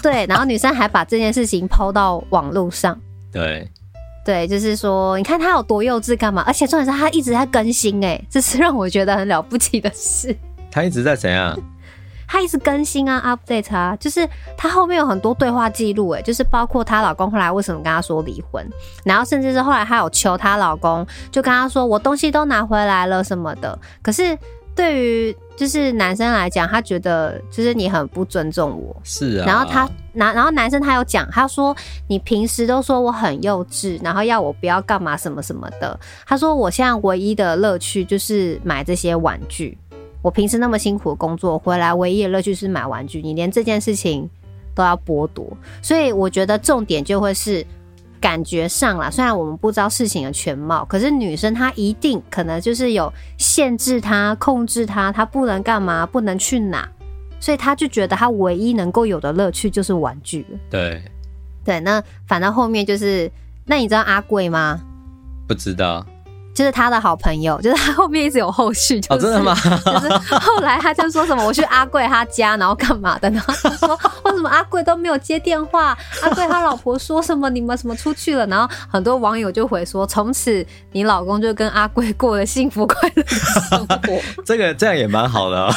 [0.04, 3.00] 对，然后女生还把这件事情 PO 到网络上，
[3.32, 3.68] 对。
[4.26, 6.44] 对，就是说，你看他有多幼稚干嘛？
[6.48, 10.36] 而且重点是他一直在更新，哎，这是让我觉得很了不起的事。
[10.72, 11.58] 他一直在怎样？
[12.28, 18.68] 他一直更新啊，update 啊，就是他后面有很多对话记录，哎，就是包括她老公后来为什么跟她说离婚，
[19.04, 24.36] 然后甚至是后来她有求她老公，就跟她说我东西都拿回来了什么的，可是。
[24.76, 29.46] 对于就是男生来讲，他觉得就是你很不尊重我，是啊。
[29.48, 31.74] 然后他男，然后男生他有讲，他说
[32.08, 35.98] 你平时都说我很幼稚，然后要我不要干嘛什么什么的。
[36.26, 39.78] 他说我现在唯一的乐趣就是买这些玩具。
[40.22, 43.22] 我平时那么辛苦的工作回来，唯一的乐趣是买玩具。
[43.22, 44.30] 你连这件事情
[44.74, 45.48] 都要剥夺，
[45.82, 47.66] 所以我觉得重点就会是。
[48.26, 56.90] 感觉上啦，虽然我们不知道事情的全貌，可是女生她一定可能就是有限制她、控制她，她不能干嘛，不能去哪，
[57.40, 60.44] 所以她就觉得她唯一能够有的乐趣就是玩具。
[60.72, 61.04] 对，
[61.64, 63.32] 对，那反正后面就是，
[63.64, 64.82] 那你知道阿贵吗？
[65.48, 66.04] 不知道。
[66.56, 69.54] 就是他的好朋友， 就是他后面一直有后续，就是、哦、真的吗？
[69.86, 73.30] 就是后来他就说什么我去阿贵他家，然后干嘛的？
[73.30, 75.96] 然后他说为 什么阿贵都没有接电话？
[76.24, 77.50] 阿贵他老婆说什么？
[77.50, 78.48] 你们什么出去了？
[78.48, 84.22] 然后很多网友就回说，从此你老公就跟阿贵过了幸福快乐的生活。
[84.46, 85.74] 这个这样也蛮好的、哦。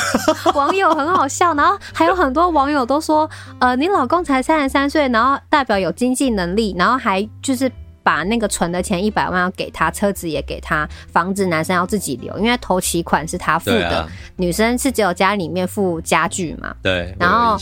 [0.54, 7.68] 网友很好笑，然后还有很多网友都说，呃，你老公才三十三岁，然后代表有经济能力，然后还就是。
[8.08, 16.74] 把那个存的钱一百万要给他，车子也给他，房子男生要自己留，因为头期款是他付的，啊、女生是只有家里面付家具嘛。
[16.82, 17.58] 对，然后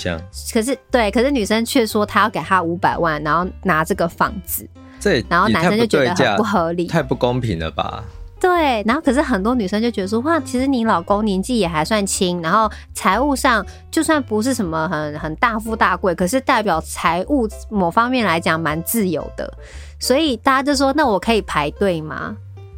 [0.55, 4.65] 可是对，可是女生却说她要给他五百万，然后拿这个房子，
[5.01, 8.05] 这然后男生就觉得很不合理，太不公平了吧？
[8.38, 19.51] 对，然后可是很多女生就觉得说，哇，其实你老公年纪也还算轻，然后财务上就算不是什么很很大富大贵，可是代表财务某方面来讲蛮自由的。
[19.99, 22.37] 所以大家就说，那我可以排队吗？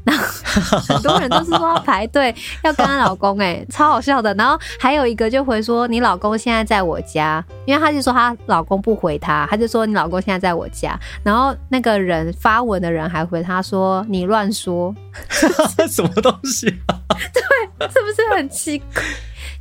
[0.09, 0.17] 那
[0.81, 4.33] 很多人都是说要排队，要跟她老公、欸，哎，超好笑的。
[4.35, 10.99] 然后还有一个就回说，你老公现在在我家，因为她就说她老公不回她，她就说你老公现在在我家。
[11.23, 14.95] 然后那个人发文的人还回她说，你乱说，
[15.89, 16.97] 什么东西、啊？
[17.33, 19.03] 对，是不是很奇怪？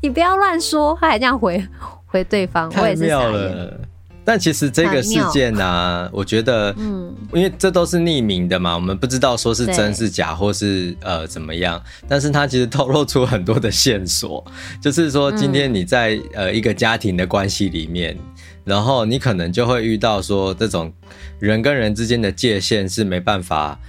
[0.02, 1.68] 你不要乱说，他还这样回
[2.06, 3.80] 回对方，我也是傻眼。
[4.28, 11.82] 但其实这个事件呢、啊，我觉得，嗯，因为这都是匿名的嘛，我们不知道说是真是假，或是呃怎么样。
[12.10, 14.46] 但是它其实透露出很多的线索，
[14.84, 18.18] 就是说今天你在呃一个家庭的关系里面，
[18.66, 20.92] 然后你可能就会遇到说这种
[21.40, 23.80] 人跟人之间的界限是没办法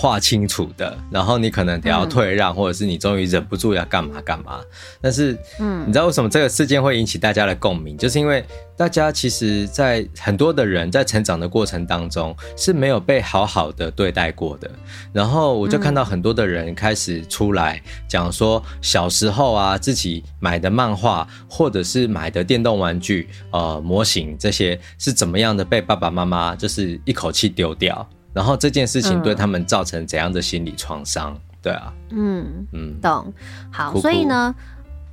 [0.00, 4.60] 划清楚的，然后你可能得要退让，嗯、或者是你终于忍不住要干嘛干嘛。
[5.00, 7.98] 但是，嗯，你知道为什么这个事件会引起大家的共鸣？
[7.98, 8.44] 就是因为
[8.76, 14.70] 大家其实，在很多的人在成长的过程当中是没有被好好的对待过的。
[15.12, 28.08] 然后我就看到很多的人开始出来讲说，小时候啊自己买的漫画或者是买的电动玩具、呃模型这些是怎么样的被爸爸妈妈就是一口气丢掉。
[28.38, 31.36] 然后这件事情对他们造成怎样的心理创伤？
[31.60, 33.32] 对啊，嗯嗯，懂。
[33.72, 34.54] 好，哭哭所以呢，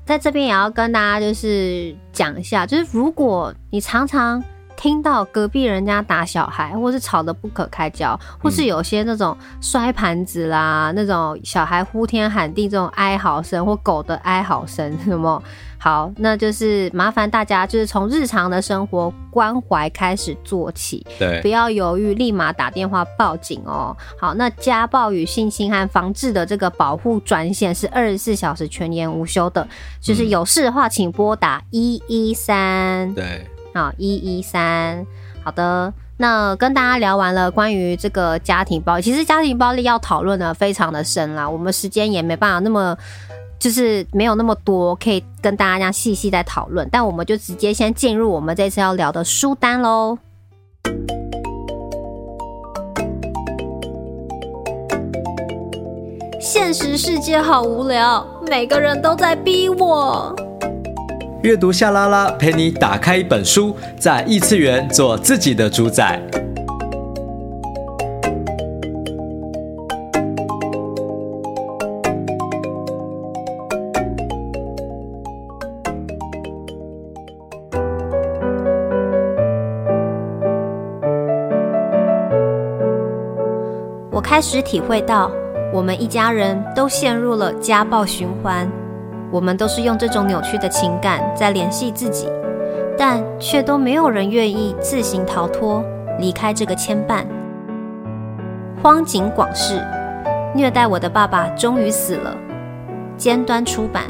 [0.05, 4.43] 在这边也要跟大家就是讲一下，就是如果你常常。
[4.77, 15.41] 听到隔壁人家打小孩，或是吵得不可开交，或是有些那种摔盘子啦，嗯、那种小孩呼天喊地这种哀嚎声，或狗的哀嚎声，什么
[15.85, 23.95] 好，那就是麻烦大家就是从日常的生活关怀开始做起，对，不要犹豫，立马打电话报警哦。
[24.19, 29.67] 好，那家暴与性侵害防治的这个保护专线是二十四小时全年无休的，
[30.01, 33.13] 就是有事的话，请拨打一一三。
[33.13, 33.45] 对。
[33.75, 35.05] 好，一一三，
[35.43, 35.93] 好的。
[36.17, 42.97] 那跟大家聊完了关于这个家庭暴力，其实家庭暴力要讨论的非常的深啦，我们时间也没办法那么，
[43.65, 46.87] 就是没有那么多可以跟大家这样细细在讨论。
[46.91, 50.19] 但我们就直接先进入我们这次要聊的书单喽。
[56.39, 60.35] 现实世界好无聊，每个人都在逼我。
[61.41, 66.21] 阅读夏拉拉陪你打开一本书，在异次元做自己的主宰。
[84.35, 85.31] 开始体会到，
[85.71, 88.69] 我们一家人都陷入了家暴循环。
[89.31, 92.27] 我们都是用这种扭曲的情感在联系自己，
[92.97, 95.81] 但却都没有人愿意自行逃脱，
[96.19, 97.23] 离开这个牵绊。
[98.83, 99.81] 荒井广世，
[100.53, 102.35] 虐待我的爸爸终于死了。
[103.15, 104.03] 尖端出版。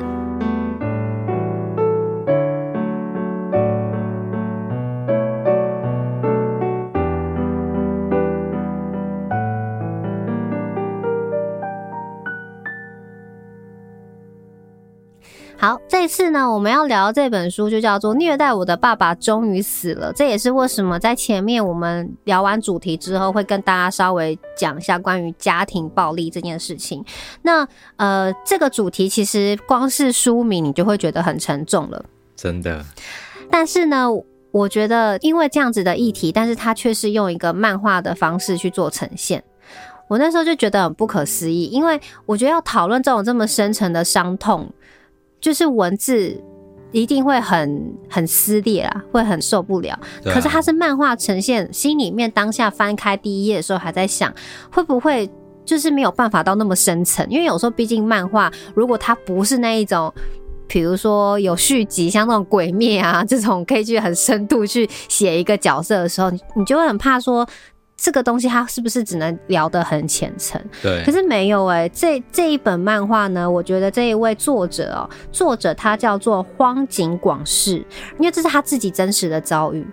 [16.06, 20.14] 这次呢，我们要聊这本书就叫做《虐待我的爸爸终于死了》。
[20.16, 27.04] 这也是为什么在前面我们聊完主题之后，会跟大家稍微讲一下关于家庭暴力这件事情。
[27.42, 32.86] 那呃，这个主题其实光是书名你就会觉得很沉重了，真的。
[33.50, 34.08] 但是呢，
[34.52, 39.44] 我觉得因为这样子的议题，但是它却是用一个漫画的方式去做呈现。
[40.08, 44.72] 我那时候就觉得很不可思议，因为我觉得要讨论这种这么深沉的伤痛。
[45.40, 46.42] 就是文字
[46.92, 49.94] 一定会很很撕裂啦，会很受不了。
[49.94, 54.34] 啊、可是它是漫画呈现，心里面当下翻开第一页的时候，还在想
[54.72, 55.30] 会不会
[55.66, 57.26] 就是没有办法到那么深层？
[57.30, 60.14] 因为有时候毕竟漫画，如果它不是那一种，
[60.68, 67.48] 比如说有续集，像那种鬼灭啊这种，可以去很深度去写一个角色的时候，你就会很怕说。
[67.98, 70.62] 这个东西它是不是只能聊得很浅层？
[70.82, 77.78] 对，可是没有哎、欸，这这一本漫画呢，我觉得这一位作者哦，作者他叫做荒井广世，
[78.20, 79.86] 因为这是他自己真实的遭遇。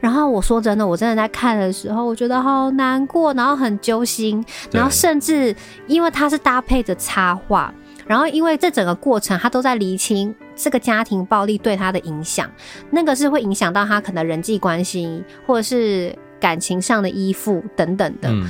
[0.00, 5.54] 然后我说真的，我真的在看的时候，我觉得好难过，然后很揪心，然后甚至
[5.88, 7.74] 因为他是搭配着插画，
[8.06, 12.48] 然后因为这整个过程他都在厘清这个家庭暴力对他的影响，
[12.90, 16.16] 那个是会影响到他可能人际关系或者是。
[16.40, 18.48] 感情上的依附等等的，嗯、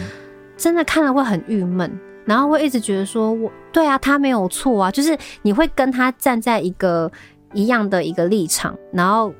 [0.56, 1.90] 真的看了会很郁闷，
[2.24, 7.10] 然后会一直觉得说我，对啊，他没有错啊，就是你会跟他站在一个
[7.54, 9.32] 一样的一个立场，然后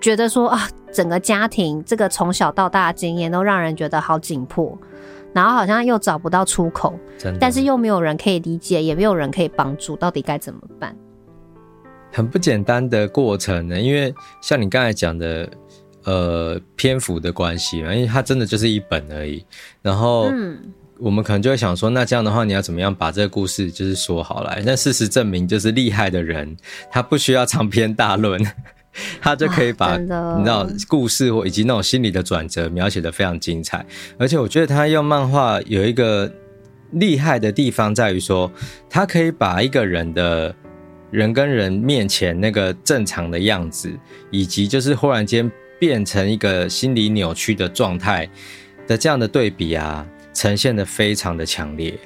[0.00, 4.78] 觉得说啊，整个家庭这个从小到大的经验都让人觉得好紧迫，
[5.32, 6.98] 然后好像又找不到出口，
[7.38, 10.94] 但是又没有人可以理解，也没有人可以帮助，到底该怎么办？
[12.12, 15.48] 很不简单的过程呢，因为像你刚才讲的。
[16.04, 19.44] 呃，篇幅的关系嘛，因为它真的就是一本而已。
[19.82, 20.30] 然后，
[20.98, 24.62] 我们可能就会想说，那这样的话，你要怎么样把这个故事就是说好来？
[24.64, 26.56] 但事实证明，就是厉害的人，
[26.90, 28.42] 他不需要长篇大论，
[29.20, 33.84] 他就可以把你知道故事或以及那种心理的转折描写的非常精彩。
[34.18, 36.30] 而且，我觉得他用漫画有一个
[36.92, 38.50] 厉害的地方在于说，
[38.88, 40.54] 他可以把一个人的
[41.10, 43.90] 人跟人面前那个正常的样子，
[44.30, 45.50] 以及就是忽然间。
[45.80, 48.28] 变成一个心理扭曲的状态
[48.86, 51.98] 的这样的对比啊，呈现的非常的强烈。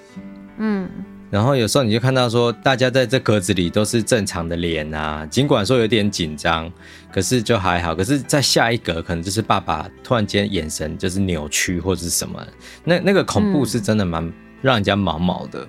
[0.58, 0.88] 嗯，
[1.28, 6.72] 然后有时候你就看到说，大家在这格子里都是正常的脸啊，尽管说有点紧张，
[7.12, 7.96] 可是就还好。
[7.96, 12.40] 可是，在下一格可能就是爸爸突然间眼神就是扭曲或者是什么，
[12.84, 14.32] 那那个恐怖是真的蛮
[14.62, 15.66] 让人家毛毛的。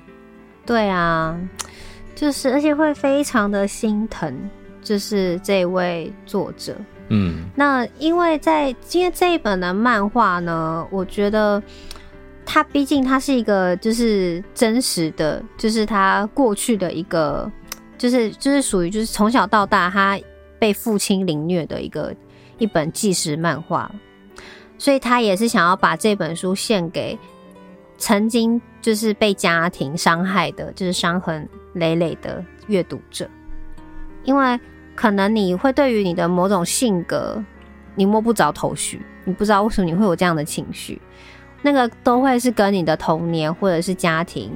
[0.63, 1.36] 对啊，
[2.13, 4.32] 就是而且会非常的心疼，
[4.84, 6.76] 就是这位作者。
[7.10, 11.62] 嗯，那因为在今天这一本的漫画呢，我觉得
[12.46, 17.52] 他毕竟他是一个就是真实的，就是他过去的一个，
[17.98, 20.20] 就是就是属于就是从小到大他
[20.58, 22.13] 被父亲凌虐的一个
[22.58, 23.91] 一本纪实漫画，
[24.78, 27.18] 所以他也是想要把这本书献给
[27.98, 33.30] 曾经就是被家庭伤害的，就是伤痕累累的阅读者，
[34.24, 34.60] 因为
[34.96, 37.44] 可能你会对于你的某种性格
[37.96, 41.00] 你摸不着头绪，你不知道为什么你会有这样的情绪。
[41.62, 44.52] 那个都会是跟你的童年或者是家庭，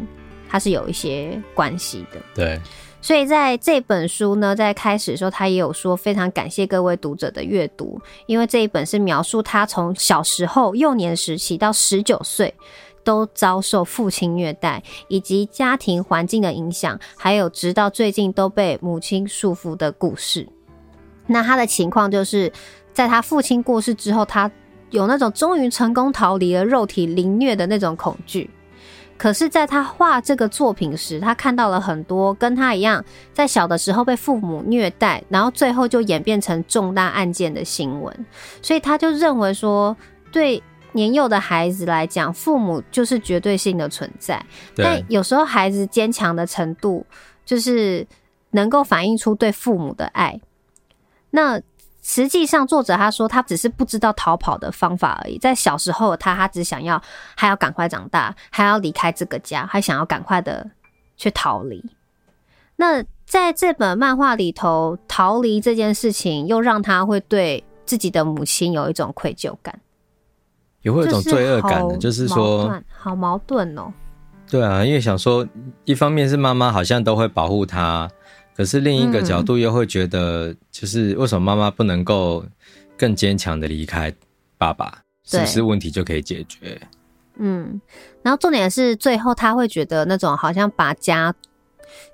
[0.47, 2.19] 它是有一些关系的。
[2.35, 2.59] 对，
[3.01, 12.53] 所以在这本书呢，在开始的时候，他也有说非常感谢各位读者的阅读，因为这一本是描述他从小时候幼年时期到十九岁
[13.03, 20.47] 都遭受父亲虐待，以及家庭环境的影响，还有直到最近都被母亲束缚的故事。
[21.27, 22.51] 那他的情况就是
[22.93, 24.49] 在他父亲过世之后，他。
[24.91, 28.49] 有那种终于成功逃离了肉体凌虐的那种恐惧，
[29.19, 38.25] 可是，在他画这个作品时，他看到了很多跟他一样在小的时候被父母虐待，然后最后就演变成重大案件的新闻，
[38.63, 39.95] 所以他就认为说，
[40.31, 47.05] 对年幼的孩子来讲，父母就是绝对性的存在，但有时候孩子坚强的程度，
[47.45, 48.05] 就是
[48.51, 50.39] 能够反映出对父母的爱，
[51.31, 51.61] 那。
[52.01, 55.37] 实际上，作者他说他只是不知道逃跑的方法而已。
[55.37, 56.99] 在小时候，他他只想要
[57.35, 60.71] 还要赶快长大，还要离开这个家，还想要赶快的
[61.17, 61.83] 去逃离。
[62.77, 69.79] 那在这本漫画里头，逃离这件事情又让他会对自己的母亲有一种愧疚感，
[70.81, 73.91] 也会有一种罪恶感的，就是说好矛盾哦。
[74.49, 75.47] 对啊，因为想说，
[75.85, 78.09] 一方面是妈妈好像都会保护他。
[78.55, 82.43] 可是另一个角度又会觉得，就是为什么妈妈不能够
[82.97, 84.13] 更坚强的离开
[84.57, 85.01] 爸爸？
[85.23, 86.81] 是不是问题就可以解决？
[87.35, 87.79] 嗯，
[88.23, 91.33] 然后重点是最后他会觉得那种好像把家，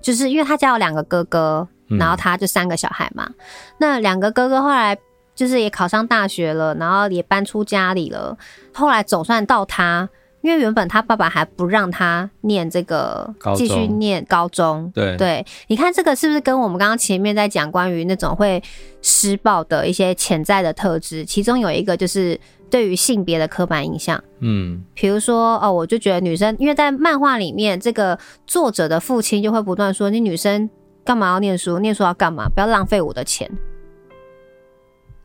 [0.01, 3.25] 就是因为他家有两个哥哥，然后他就三个小孩嘛。
[3.27, 3.35] 嗯、
[3.79, 4.95] 那两个哥哥后来
[5.35, 8.35] 就是也考上大学了，然后也搬出家里了。
[8.73, 10.09] 后来总算到他。
[10.41, 14.91] 因为原本他爸爸还不让他念这个，继续念高中。
[14.93, 18.61] 对对，你看这个是不是跟我们刚刚前面在讲关于那种会
[19.01, 21.25] 施暴的一些潜在的特质？
[21.25, 24.23] 其中有一个就是对于性别的刻板印象。
[24.41, 30.69] 嗯，比如说哦，我就觉得女生，因为在漫画里面，这个作者的父亲就会不断说：“你女生
[31.03, 31.79] 干嘛要念书？
[31.79, 32.47] 念书要干嘛？
[32.53, 33.49] 不要浪费我的钱。”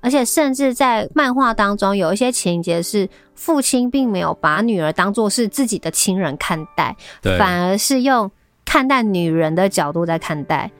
[0.01, 6.97] 而且，甚至在漫画当中，有一些情节是父亲并没有把女儿当做是自己的亲人看待，
[7.39, 8.31] 反而是用
[8.65, 10.71] 看待女人的角度在看待，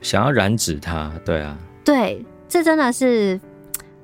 [0.00, 1.12] 想要染指她。
[1.24, 3.38] 对啊，对，这真的是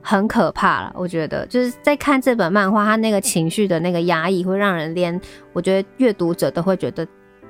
[0.02, 0.92] 很可怕了。
[0.94, 5.18] 我觉得就是在看这本漫画，他那个情绪的那个压抑，会让人连
[5.52, 7.06] 我觉得阅读者都会觉得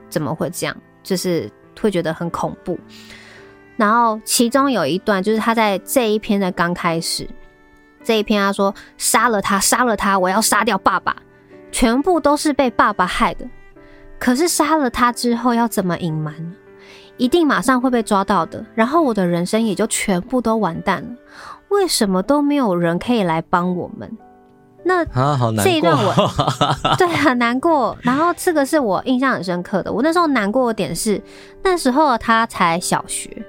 [0.09, 2.79] 怎么会这样，就是会觉得很恐怖。
[3.77, 7.29] 然后其中有一段就是他在这一篇的刚开始，
[8.03, 11.15] 这一篇他说杀了他，杀了他，我要杀掉爸爸，
[11.71, 13.47] 全部都是被爸爸害的。
[14.19, 16.55] 可是杀了他之后要怎么隐瞒呢？
[17.19, 21.09] 一定马上会被抓到的，然后我的人生也就全部都完蛋了。
[21.69, 24.11] 为什么都没有人可以来帮我们？
[24.85, 25.65] 那啊，好难过。
[25.65, 26.15] 这一段我
[26.97, 27.97] 对很难过。
[28.03, 29.93] 然后这个是我印象很深刻的。
[29.93, 31.21] 我那时候难过的点是，
[31.63, 33.45] 那时候他才小学。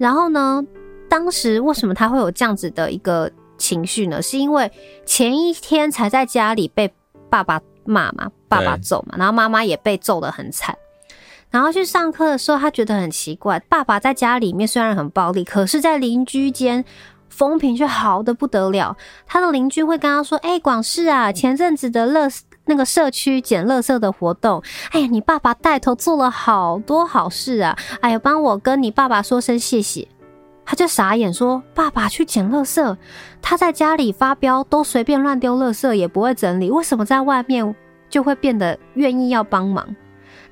[0.00, 0.64] 然后呢，
[1.10, 4.22] 当时为什么他会有这样子的一个情绪呢？
[4.22, 4.72] 是因为
[5.04, 6.90] 前一天才在家里被
[7.28, 10.74] 爸爸骂嘛，爸爸揍嘛，然后妈妈也被揍得很惨。
[11.50, 16.82] 然后去上课的时候，他觉得很奇怪，爸爸在家里面虽然很暴力，可是在邻居间
[17.28, 18.96] 风评却好的不得了。
[19.26, 22.26] 他的邻居会跟他说：“哎，广世啊，前阵子的乐。”
[22.70, 27.76] 那个社区捡垃圾的活动，哎呀，你爸爸带头做了好多好事啊！
[28.00, 30.06] 哎呀，帮我跟你爸爸说声谢谢。
[30.64, 32.96] 他就傻眼说：“爸爸去捡垃圾，
[33.42, 37.74] 他在家里发飙都随便乱丢垃圾，也不会整理，为什么在外面
[38.08, 39.84] 就会变得愿意要帮忙？”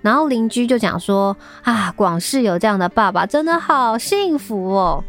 [0.02, 5.04] 然后邻居就讲说：“啊，广世有这样的爸爸，真的好幸福哦。”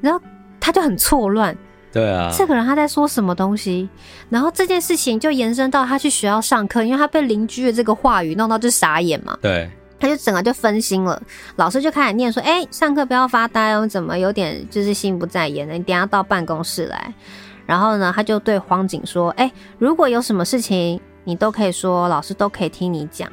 [0.00, 0.18] 然后
[0.58, 1.54] 他就很错乱。
[1.96, 3.88] 对啊，这个人他在说什么东西？
[4.28, 9.34] 然后这件事情就延伸到他去学校上课，因为他被邻居的这个话语弄到就傻眼嘛。
[9.40, 11.18] 对，他就整个就分心了。
[11.56, 15.72] 老师就开始念说：“哎，上课不要发呆哦，怎么有点就是心不在焉的？
[15.72, 17.14] 你等下到办公室来。”
[17.64, 23.26] 然后呢，他就对荒井说：“哎，如果有什么事情，你都可以说，老师都可以听你讲。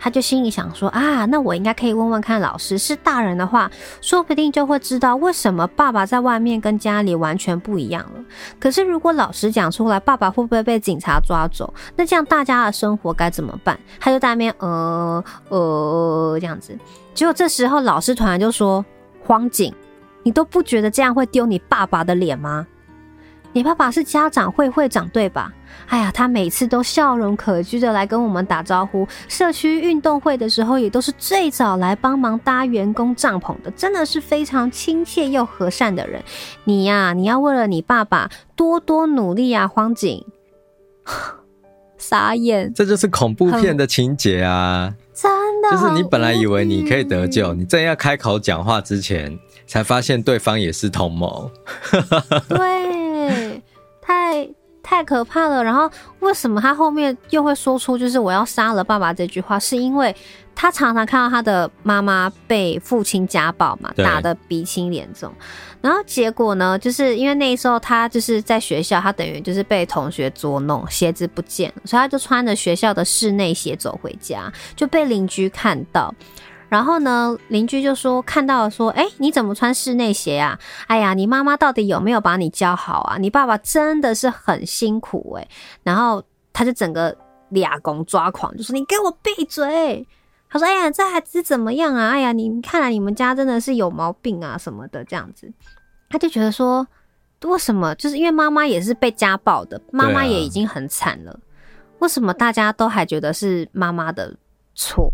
[0.00, 3.70] 他就心里想说啊，那我应该可以问问看老师，是大人的话，
[4.00, 8.24] 说不定就会知道为什么爸爸在外面跟家里完全不一样了。
[8.58, 11.72] 可是如果老师讲出来，爸爸会不会被警察抓走？
[11.94, 13.78] 那这样大家的生活该怎么办？
[14.00, 16.76] 他就在那边呃呃这样子。
[17.12, 18.82] 结果这时候老师突然就说
[19.26, 19.74] ：“荒井，
[20.22, 22.66] 你都不觉得这样会丢你爸爸的脸吗？
[23.52, 25.52] 你爸爸是家长会会长对吧？”
[25.86, 29.06] 哎呀，他每次都笑容可掬的来跟我们打招呼。
[29.28, 36.22] 社区运动会的时候，也都是最早来帮忙搭员工帐篷的，真的是非常亲切又和善的人。
[36.64, 40.24] 你呀，你要为了你爸爸多多努力啊，荒井。
[41.98, 44.94] 傻眼，这就是恐怖片的情节啊！
[45.12, 45.30] 真
[45.60, 51.50] 的，就是你本来以为你可以得救，你正要开口讲话之前，才发现对方也是同谋。
[52.48, 52.99] 对，
[54.10, 54.48] 太。
[54.82, 55.62] 太可怕了！
[55.62, 55.88] 然后
[56.20, 59.58] 为什么他后面又会说出“就是我要杀了爸爸”这句话？
[59.58, 60.12] 是因为
[60.54, 65.30] 他常常看到他的妈妈被父亲家暴嘛，打得鼻青脸肿。
[65.82, 76.12] 然后结果呢，就是因为那时候他就是在学校，他等于就是被同学捉弄，鞋子不见了，所以他就穿着学校的室内鞋走回家，就被邻居看到。
[76.70, 80.58] 然后呢，邻居就说看到了，说：“哎，你怎么穿室内鞋啊？
[80.86, 83.18] 哎呀，你妈妈到底有没有把你教好啊？
[83.18, 85.46] 你爸爸真的是很辛苦哎。”
[85.82, 87.14] 然后他就整个
[87.48, 90.06] 俩公抓狂，就说：“你给我闭嘴！”
[90.48, 92.10] 他说：“哎呀，这孩子怎么样啊？
[92.10, 95.52] 哎呀，你看来你们家真的是有毛病啊什么的这样子。”
[96.08, 96.86] 他就觉得说，
[97.44, 97.94] 为什么？
[97.96, 101.36] 就是因为妈妈也是被家暴的，妈妈也已经很惨了，
[101.98, 104.36] 为什么大家都还觉得是妈妈的
[104.74, 105.12] 错？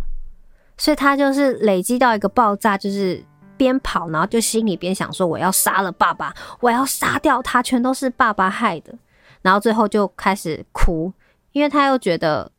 [0.77, 3.25] 所以他就是累积到一个爆炸，就是
[3.57, 8.95] 边跑，然后就心里边想说：“我要杀了爸爸，我要杀掉他，全都是爸爸害的。”
[9.43, 11.13] 然后最后就开始哭，
[11.53, 12.51] 因为他又觉得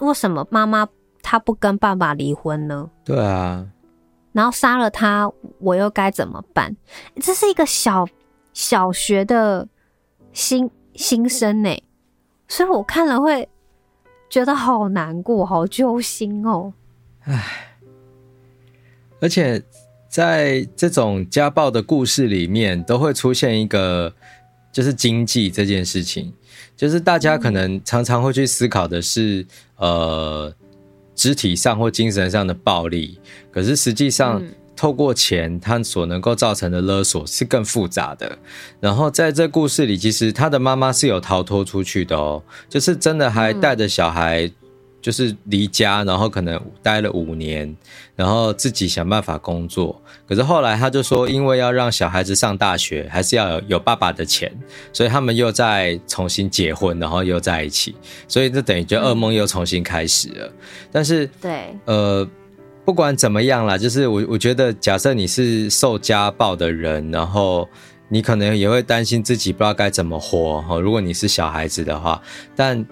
[0.00, 0.86] 为什么妈妈
[1.22, 2.90] 她不跟爸爸离婚呢？
[3.04, 3.66] 对啊，
[4.32, 6.76] 然后杀了他，我又该怎么办？
[7.22, 8.06] 这是一个小
[8.52, 9.66] 小学的
[10.32, 11.82] 心心声呢，
[12.46, 13.48] 所以我看了会
[14.28, 16.72] 觉得好难过，好揪心哦。
[17.24, 17.76] 唉，
[19.18, 19.62] 而且
[20.10, 24.12] 在这种家暴的故事里面，都会出现一个，
[24.70, 26.32] 就是经济这件事情，
[26.76, 29.46] 就是大家可能常常会去思考的是，
[29.76, 30.54] 呃，
[31.14, 33.18] 肢体上或精神上的暴力，
[33.50, 34.42] 可是实际上，
[34.76, 38.38] 透过钱，它所能够造成的勒索是更复杂的。
[38.80, 44.52] 然后在这故事里，其实他的妈妈是有逃脱出去的哦，就是真的还带着小孩。
[45.04, 47.76] 就是离家，然后可能待了五年，
[48.16, 50.00] 然后自己想办法工作。
[50.26, 54.50] 可是后来他就说，因为要让小孩子上大学，还是要有有爸爸的钱，
[54.94, 57.94] 所以他们又再重新结婚，然后又在一起。
[58.26, 60.50] 所以这等于就噩梦又重新开始了。
[60.90, 62.26] 但是，对，呃，
[62.82, 67.68] 不管怎么样啦，就是我我觉得，假设你是受家暴的人，然后
[68.08, 70.80] 你可能也会担心自己不知道该怎么活哈。
[70.80, 72.22] 如果你是小孩子的话，
[72.56, 72.82] 但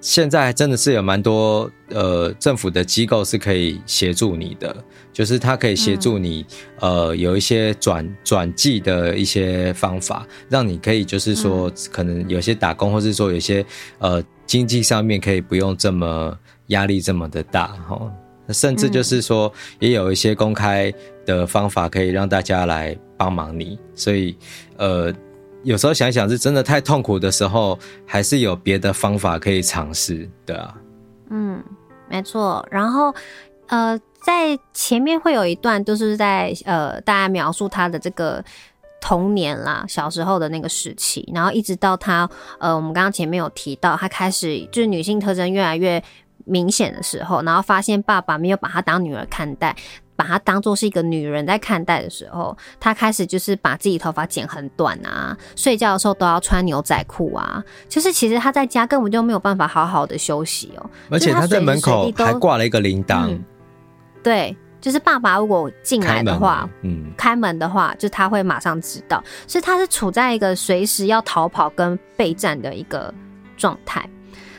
[0.00, 4.76] 现在真的是有蛮多呃政府的机构是可以协助你的，
[5.12, 6.46] 就是它可以协助你、
[6.80, 13.64] 嗯、呃有一些转转寄的一些方法，让你可以就是说可能有些打工，或是说有些
[13.98, 16.38] 呃经济上面可以不用这么
[16.68, 18.00] 压力这么的大哈，
[18.50, 20.92] 甚至就是说也有一些公开
[21.26, 24.36] 的方法可以让大家来帮忙你，所以
[24.76, 25.12] 呃。
[25.68, 30.74] 有时候想想，是真的太痛苦的时候，还是有别的方法可以尝试，对啊。
[31.28, 31.62] 嗯，
[32.08, 32.66] 没错。
[32.70, 33.14] 然后，
[33.66, 38.42] 呃，在前面会有一段，都是在呃，大家描述他的这个
[38.98, 42.26] 童年啦，小时候的那个时期，然后一直到他，
[42.58, 46.02] 呃，我们刚刚前面有提到，他开始就是女性特征越来越
[46.46, 49.76] 明显的时候，然后发现爸爸没有把他当女儿看待。
[50.18, 60.90] 把她当做是一个女人在看待的时候，她开始就是把自己头发剪很短啊，睡觉的时候都要穿牛仔裤啊，就是其实她在家根本就没有办法好好的休息哦。
[61.08, 63.28] 而且她在门口还挂了一个铃铛。
[63.28, 63.44] 嗯，
[64.20, 73.14] 对，就是爸爸如果进来的话，嗯，开门的话，就他会马上知道，所以他是处在一个随时要逃跑跟备战的一个
[73.56, 74.04] 状态。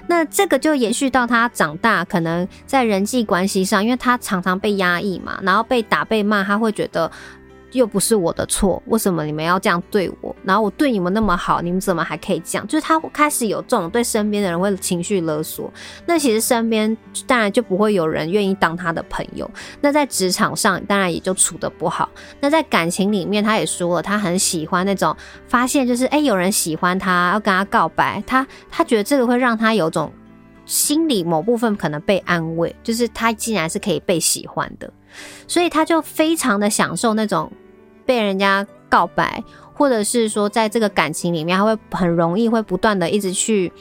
[0.09, 7.09] 那这个就延续到他长大，可能在人际关系上，因为他常常被压抑嘛，然后被打被骂，他会觉得
[7.71, 10.35] 又不是我的错，为什么你们要这样对我？
[10.43, 12.67] 然后我对你们那么好，你们怎么还可以这样？
[12.67, 15.71] 就是他开始有这种对身边的人会情绪勒索。
[16.05, 16.95] 那其实身边
[17.27, 19.49] 当然就不会有人愿意当他的朋友。
[19.81, 22.09] 那在职场上当然也就处的不好。
[22.39, 25.15] 那在感情里面，他也说了，他很喜欢那种
[25.47, 30.11] 发现就是哎、有人喜欢他，要跟他告白，他他觉得这个会让他有种
[30.65, 34.91] 心里某部分可能被安慰，就是他竟然是可以被喜欢的，
[35.47, 37.51] 所以他就非常的享受那种
[38.05, 39.43] 被人家告白，
[39.73, 43.71] 或者是说在这个感情里面，他会很容易会不断的一直去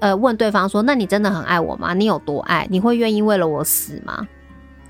[0.00, 1.94] 呃问对方说：“那你真的很爱我吗？
[1.94, 2.66] 你有多爱？
[2.70, 4.26] 你会愿意为了我死吗？”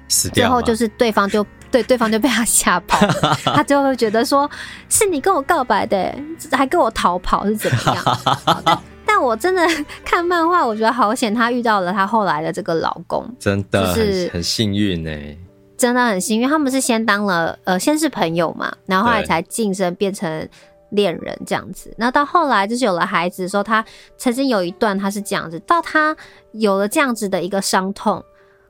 [0.08, 0.46] 死掉。
[0.46, 1.46] 最后就是对方就。
[1.72, 2.98] 对，对方就被他吓跑，
[3.44, 4.46] 他就会觉得说，
[4.90, 6.14] 是你跟我告白的，
[6.50, 8.82] 还跟我逃跑是怎么样？
[9.06, 9.66] 但我真的
[10.04, 15.10] 看漫画，我觉得好险，他遇到了他后来的这个老公，真的、就是很幸运呢，
[15.82, 16.48] 真的很幸运。
[16.48, 20.48] 他们是先当了呃，先是朋友嘛，然后后来才晋升变成
[20.90, 21.92] 恋人这样子。
[21.96, 23.84] 那到后来就是有了孩子的时候，他
[24.16, 26.16] 曾经有一段他是这样子，到他
[26.52, 28.24] 有了这样子的一个伤痛，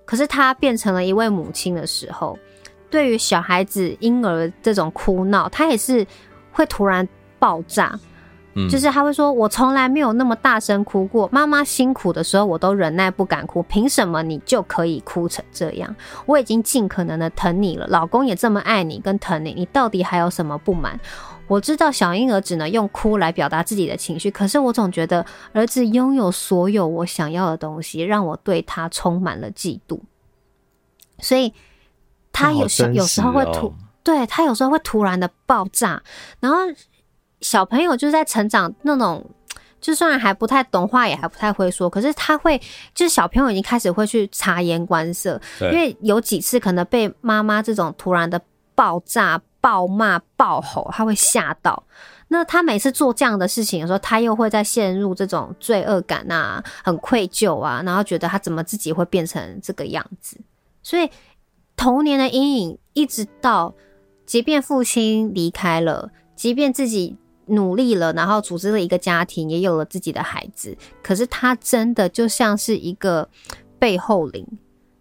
[0.06, 2.38] 可是他变成了一位母亲的时候。
[2.88, 6.06] 对于小孩子、婴儿这种哭闹，他也是
[6.50, 7.06] 会突然
[7.38, 7.98] 爆炸，
[8.54, 15.94] 嗯，就是他会说：“我从来没有那么大声哭过，妈妈辛苦的时候我都忍耐不敢哭，凭什么你就可以哭成这样？
[16.26, 20.98] 我已经尽可能的疼你了，老公也这么爱你跟疼你，你到底还有什么不满？
[21.46, 30.00] 我知道小婴儿只能用哭来表达自己的情绪，可是我总觉得儿子拥有所有我想要的东西，让我对他充满了嫉妒，
[31.18, 31.52] 所以。”
[32.34, 36.02] 他有时有时候会突，哦、对他有时候会突然的爆炸，
[36.40, 36.56] 然后
[37.42, 39.22] 小朋友就是在成长那种，
[39.80, 42.58] 就算还不太懂话，也还不太会说，可是他会，
[42.94, 48.40] 就是小朋友已经开始会去察言观色，因为有几次可能被妈妈这种突然的
[48.74, 51.84] 爆炸、暴骂、暴吼，他会吓到。
[52.28, 60.40] 那他每次做这样的事情的时候，他又会在陷入这种罪恶感啊，很愧疚啊，然后觉得他怎么自己会变成这个样子，
[60.82, 61.10] 所以。
[61.74, 63.74] 童年的阴影，一直到
[64.24, 67.16] 即便父亲离开了，即便自己
[67.52, 73.28] 努力了，然后组织了一个家庭，也有了自己的孩子，可是他真的就像是一个
[73.78, 74.46] 背后灵，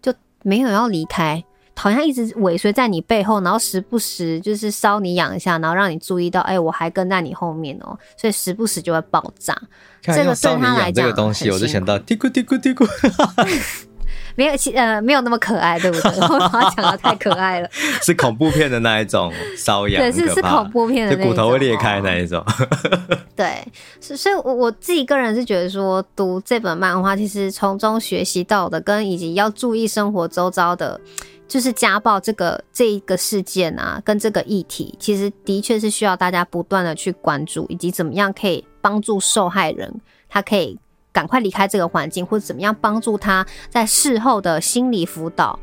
[0.01, 1.43] 就没有要离开，
[1.75, 9.59] 好像一直尾随在你背后，然后时不时就是搔你痒一下，然后让你注意到，哎、欸，我还跟在你后面哦、喔，所以时不时就会爆炸。
[10.01, 12.87] 这个对他来讲，这个东西我就想到嘀咕嘀咕嘀咕。
[14.35, 16.11] 没有，呃，没有那么可爱，对不对？
[16.21, 17.69] 我把它讲的太可爱了，
[18.01, 22.43] 是恐怖片的那一种瘙痒，对，是是恐怖片的那种，骨头会裂开那一种。
[23.35, 23.65] 对，
[23.99, 30.99] 所以，我我自己个人是觉得说，读这本漫画，其实从中学习到的，跟以及要注意生活周遭的，
[31.47, 39.93] 就是家暴这个这一个事件啊，跟这个议题，其实的确是需要大家不断的去关注，以及怎么样可以帮助受害人，
[40.29, 40.77] 他可以。
[41.13, 45.59] 赶快离开这个环境，或者怎么样帮助他在事后的心理辅导，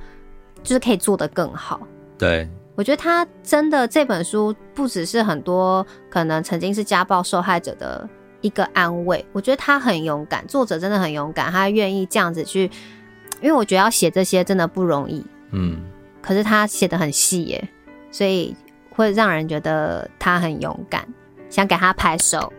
[0.62, 1.80] 就是可以做得更好。
[2.18, 8.08] 对，我觉得他真的这本书不只是很多可能曾经是家暴受害者的
[8.40, 12.70] 一个安慰，我觉得他很勇敢，作者真的很勇敢，他愿意这样子去，
[13.40, 15.24] 因为我觉得要写这些真的不容易。
[15.52, 15.82] 嗯，
[16.20, 17.68] 可是他写的很细耶，
[18.10, 18.54] 所以
[18.90, 21.06] 会让人觉得他很勇敢，
[21.48, 22.52] 想给他拍手。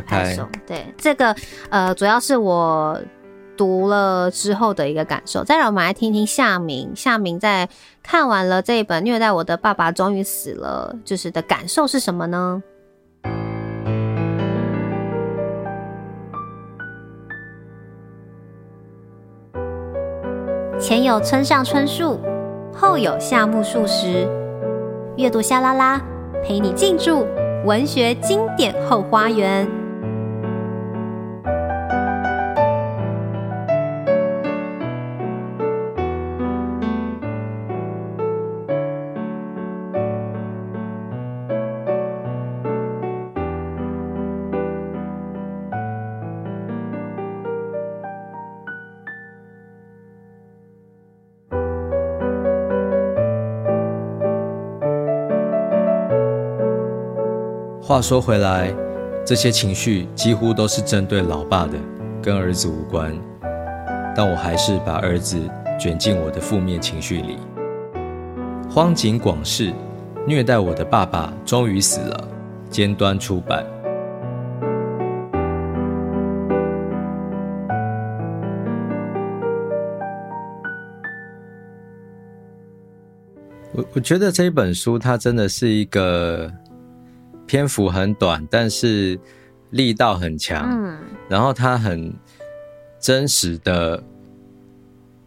[0.00, 1.34] 拍拍手，对这个
[1.70, 3.00] 呃，主要是我
[3.56, 5.44] 读了之后的一个感受。
[5.44, 7.68] 再让我们来听听夏明，夏明在
[8.02, 12.62] 看完了这一本《虐待我的爸爸终于死了》，就是的感受是什么呢？
[20.80, 22.20] 前有村上春树，
[22.74, 24.28] 后有夏目漱石，
[25.16, 25.98] 阅读夏拉拉
[26.42, 27.26] 陪你进驻
[27.64, 29.83] 文学经典后花园。
[57.86, 58.74] 话说回来，
[59.26, 61.76] 这些情绪几乎都是针对老爸的，
[62.22, 63.14] 跟儿子无关。
[64.16, 65.38] 但我还是把儿子
[65.78, 67.36] 卷进我的负面情绪里。
[68.70, 69.70] 荒井广世，
[70.26, 72.28] 虐待我的爸爸终于死了。
[72.70, 73.62] 尖端出版。
[83.74, 86.50] 我我觉得这一本书，它真的是一个。
[87.46, 89.18] 篇幅很短，但是
[89.70, 90.68] 力道很强。
[90.70, 92.12] 嗯，然后他很
[93.00, 94.02] 真实的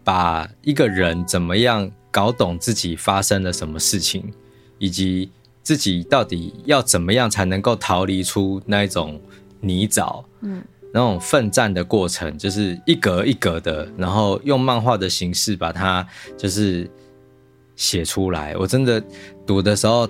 [0.04, 4.34] 把一个人怎么样搞懂自己发生了什么事情，
[4.78, 5.30] 以及
[5.62, 9.22] 自己到底要怎么样才能够逃离出那一种
[9.60, 10.24] 泥沼。
[10.42, 10.64] 嗯，
[10.94, 16.08] 那种奋战的过程，就是一格一格的，然后用漫画的形式把它
[16.38, 16.90] 就是
[17.76, 18.56] 写出来。
[18.56, 19.04] 我真的
[19.46, 20.08] 读的时候，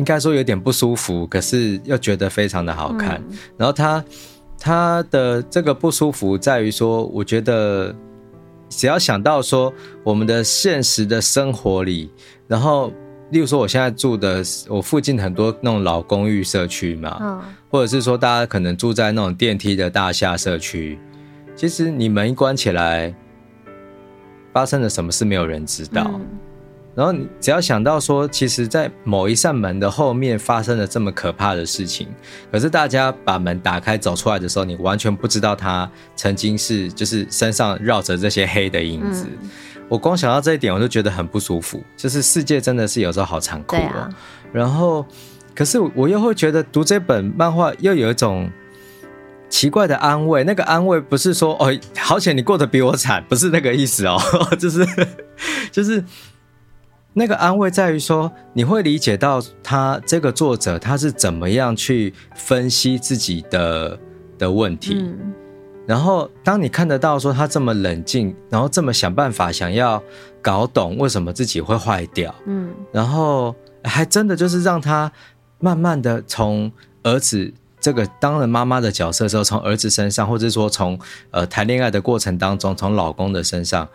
[0.00, 3.22] 应该说有点不舒服，可是又觉得非常的好看。
[3.28, 4.04] 嗯、然后他
[4.58, 7.94] 他的这个不舒服在于说，我觉得
[8.70, 9.70] 只要想到说
[10.02, 12.10] 我们的现实的生活里，
[12.48, 12.90] 然后。
[13.32, 17.40] 例如说，我现在住的我附近很多那种老公寓社区嘛，嗯，
[17.70, 20.98] 或者是说大家可能住在那种电梯的大厦社区，
[21.54, 23.14] 其实你门一关起来，
[24.52, 26.10] 发生了什么事没有人知道。
[26.12, 26.20] 嗯，
[26.94, 32.08] 然后你只要想到说，其实，在某一扇门的后面发生了这么可怕的事情，
[32.50, 39.26] 可是大家把门打开走出来的时候，你完全不知道他曾经是就是身上绕着这些黑的影子。
[39.42, 39.50] 嗯
[39.90, 41.82] 我光想到这一点，我就觉得很不舒服。
[41.96, 43.80] 就是世界真的是有时候好残酷哦。
[43.80, 44.08] 啊、
[44.52, 45.04] 然后，
[45.52, 48.48] 可是我又会觉得读这本漫画又有一种
[49.48, 50.44] 奇怪的安慰。
[50.44, 54.16] 那个安慰不是说哦，好险你过得比我惨，不是那个意思哦。
[54.60, 54.86] 就是
[55.72, 56.04] 就是
[57.20, 63.98] 那个安慰在于说，你会理解到他这个作者他是怎么样去分析自己的
[64.38, 64.94] 的问题。
[64.98, 65.34] 嗯
[65.86, 70.00] 然后，当你看得到说他这么冷静，然后这么想办法想要
[70.40, 73.52] 搞懂为什么自己会坏掉，嗯，然后
[73.82, 75.10] 还真的就是让他
[75.58, 76.70] 慢慢的从
[77.02, 80.96] 儿子这个当了妈妈的角色之后，从儿子身上，或者说从
[81.32, 83.88] 呃谈恋爱的过程当中，从老公的身上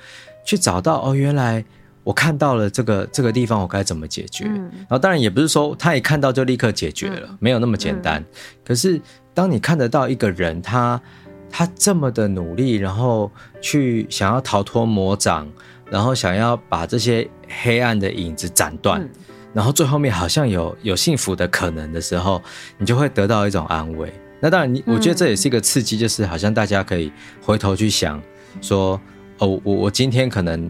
[0.43, 1.63] 去找到哦，原来
[2.05, 4.45] 我看到了这个这个地方，我该怎么解决？
[4.47, 8.23] 嗯，然后当然也不是说他一看到就立刻解决了，没有那么简单。
[8.63, 9.01] 可是
[9.33, 11.01] 当你看得到一个人，他
[11.49, 15.51] 他这么的努力，然后去想要逃脱魔掌，
[15.89, 17.27] 然后想要把这些
[17.63, 19.09] 黑暗的影子斩断，嗯、
[19.51, 22.39] 然后最后面好像有有幸福的可能的时候，
[22.77, 24.13] 你就会得到一种安慰。
[24.39, 28.21] 那当然你，你我觉得这也是一个刺激，就是好像大家可以回头去想，
[28.61, 29.01] 说
[29.39, 30.69] 哦，我我今天可能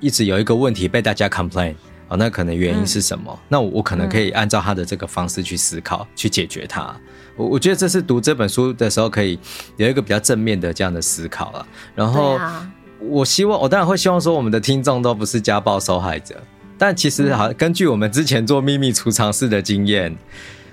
[0.00, 1.74] 一直有一个问题被大家 complain。
[2.08, 3.36] 哦，那可能原因是什么？
[3.36, 6.94] 嗯、那我我可能可以按照他的这个方式去思考，嗯、去解决它。
[7.34, 9.36] 我我觉得这是读这本书的时候可以
[9.76, 11.66] 有一个比较正面的这样的思考了。
[11.96, 12.38] 然后，
[13.00, 16.40] 我希望我当然会希望说我们的听众都不是家暴受害者，
[16.78, 20.16] 但其实好，根据我们之前做秘密储藏室的经验，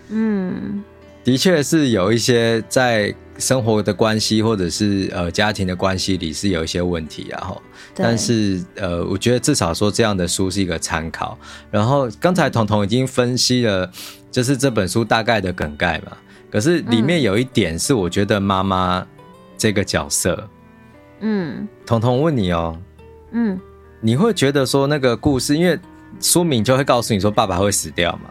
[0.09, 0.84] 嗯。
[1.24, 7.61] 的确是有一些在生活的关系或者是呃家庭的关系里是有一些问题，然后，
[7.95, 11.38] 但是呃，我觉得至少说这样的书是一个参考。
[11.71, 13.89] 然后刚才彤彤已经分析了，
[14.30, 16.15] 就是这本书大概的梗概嘛。
[16.51, 19.03] 可是里面有一点是我觉得妈妈
[19.57, 20.47] 这个角色，
[21.21, 22.78] 嗯，彤彤问你哦，
[23.32, 23.59] 嗯，
[23.99, 25.80] 你会觉得说那个故事，因为
[26.19, 28.30] 书名就会告诉你说爸爸会死掉嘛，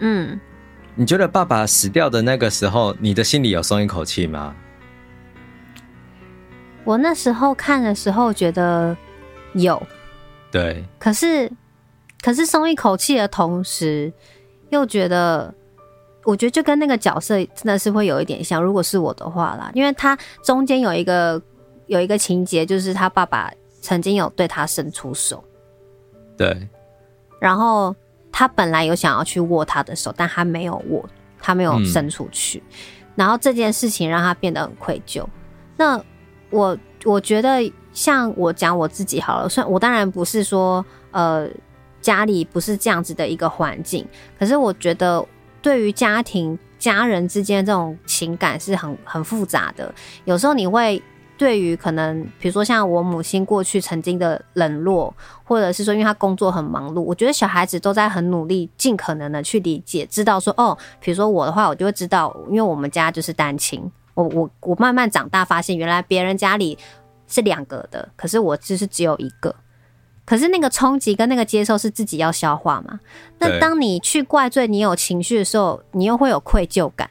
[0.00, 0.40] 嗯。
[1.00, 4.54] 你觉得爸爸死掉的那个时候，你的心里有松一口气吗？
[6.84, 8.94] 我那时候看的时候觉得
[9.54, 9.82] 有，
[10.50, 10.84] 对。
[10.98, 11.50] 可是，
[12.20, 14.12] 可是松一口气的同时，
[14.68, 15.54] 又觉得，
[16.24, 18.62] 我觉得就跟那个角色真的是会有一点像。
[18.62, 21.40] 如果是我的话啦，因为他中间有一个
[21.86, 25.42] 有一个情节，就是他爸爸曾经有对他伸出手，
[26.36, 26.68] 对，
[27.40, 27.96] 然后。
[28.32, 31.08] 他本来有想要去握他的手，但他没有握，
[31.38, 32.58] 他没有伸出去。
[32.58, 32.74] 嗯、
[33.16, 35.24] 然后这件事情让他变得很愧疚。
[35.76, 36.02] 那
[36.50, 41.48] 我我觉得，像我讲我自己好了，算我当然不是说呃
[42.00, 44.06] 家里不是这样子的一个环境，
[44.38, 45.24] 可是我觉得
[45.62, 49.94] 对于家庭家人之间这种情感是很很复杂的。
[50.24, 51.02] 有时候你会。
[51.40, 66.76] 对于可能，比如说像我母亲过去曾经的冷落，或者是说，因为她工作很忙碌，我觉得小孩子都在很努力，尽可能的去理解，知道说，哦，比如说我的话，我就会知道，因为我们家就是单亲，我我我慢慢长大，发现原来别人家里
[67.26, 69.54] 是两个的，可是我就是只有一个，
[70.26, 73.00] 可是那个冲击跟那个接受是自己要消化嘛。
[73.38, 77.08] 那当你去怪罪你有情绪的时候，你又会有愧疚感，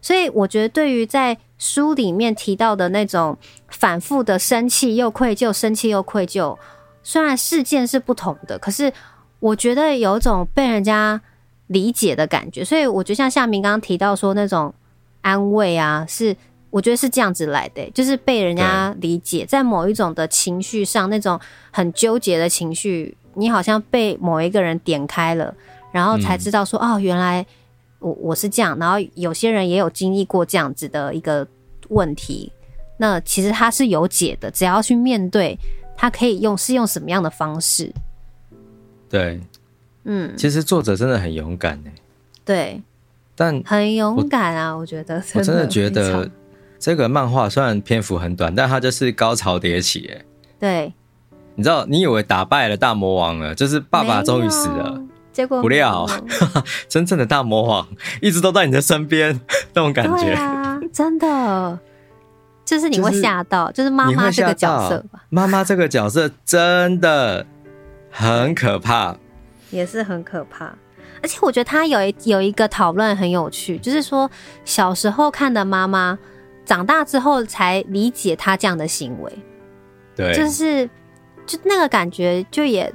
[0.00, 1.36] 所以我觉得对于在。
[1.58, 3.38] 书里面提到的那种
[3.68, 6.56] 反复的生气又愧疚，生气又愧疚，
[7.02, 8.92] 虽然事件是不同的，可是
[9.40, 11.20] 我觉得有一种被人家
[11.68, 12.64] 理解的感觉。
[12.64, 14.74] 所以我觉得像夏明刚刚提到说那种
[15.22, 16.36] 安慰啊，是
[16.68, 21.40] 我觉得是这样子来的，欸，就是被人家理解，在某一种的情绪上，那种
[21.70, 25.54] 很纠结的情绪，你好像被某一个人点开了，
[25.90, 27.46] 然后才知道说，嗯、哦，原来。
[27.98, 31.46] 我我是这样，然后有些人也有经历过这样子的一个
[31.88, 32.52] 问题，
[32.98, 35.58] 那其实他是有解的，只要去面对，
[35.96, 37.92] 他可以用是用什么样的方式？
[39.08, 39.40] 对，
[40.04, 41.90] 嗯，其实作者真的很勇敢呢。
[42.44, 42.82] 对，
[43.34, 46.30] 但很勇敢啊，我，觉得真，我真的觉得
[46.78, 50.24] 这个漫画虽然篇幅很短，但它就是高潮迭起，哎，
[50.60, 50.92] 对，
[51.54, 55.00] 你知道，你以为打败了大魔王了，就是爸爸终于死了，
[55.36, 56.06] 结果不料，
[56.88, 57.86] 真正的大魔王
[58.22, 59.38] 一直都在你的身边，
[59.74, 61.78] 那种感觉，啊，真的，
[62.64, 67.46] 就是你会吓到，就是妈妈这个角色吧，妈妈这个角色真的
[68.10, 69.14] 很可怕，
[69.68, 70.74] 也是很可怕。
[71.22, 74.30] 而且我觉得他有一有一个讨论很有趣，就是说
[74.64, 76.18] 小时候看的妈妈，
[76.64, 79.30] 长大之后才理解他这样的行为，
[80.16, 80.88] 对，就是
[81.44, 82.90] 就那个感觉，就也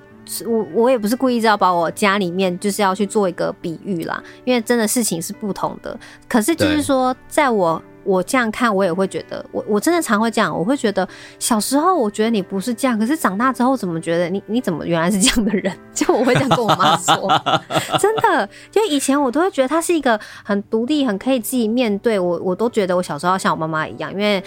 [0.48, 7.82] 我我也不是故意要把我家里面就是要去做一个比喻啦，因为真的事情是不同的，可是就是说在我。
[8.04, 11.08] 我这样看，我也会觉得，我我真的常会这样，我会觉得
[11.38, 15.72] 小时候我觉得你不是这样，可是长大之后怎么觉得你你怎么原来是这样的人？
[15.94, 17.16] 就我会这样跟我妈说，
[18.02, 24.44] 真的，因为以前我都会觉得她是一个很独立、很可以自己面对我，我都觉得我小时候要像我妈妈一样，因为。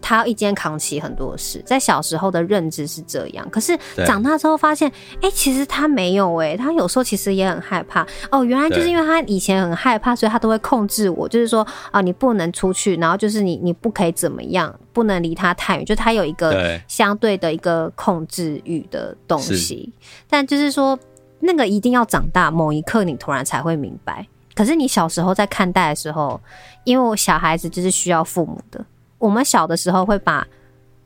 [0.00, 8.06] 他要一肩扛起很多事，在小时候的认知是这样，可是长大之后发现，哎、欸，其实他没有、欸，哎，他有时候其实也很害怕。
[8.30, 19.92] 哦，原来就是因为他以前很害怕，所以他都会控制我，就是说，啊，你不能出去，然后就是你，你不可以怎么样，不能离他太远，就他有一个相对的一个控制欲的东西。
[20.28, 20.98] 但就是说，
[21.40, 24.26] 那个一定要长大，某一刻你突然才会明白。
[24.54, 26.38] 可是你小时候在看待的时候，
[26.84, 28.84] 因为我小孩子就是需要父母的。
[29.20, 30.44] 我们小的时候会把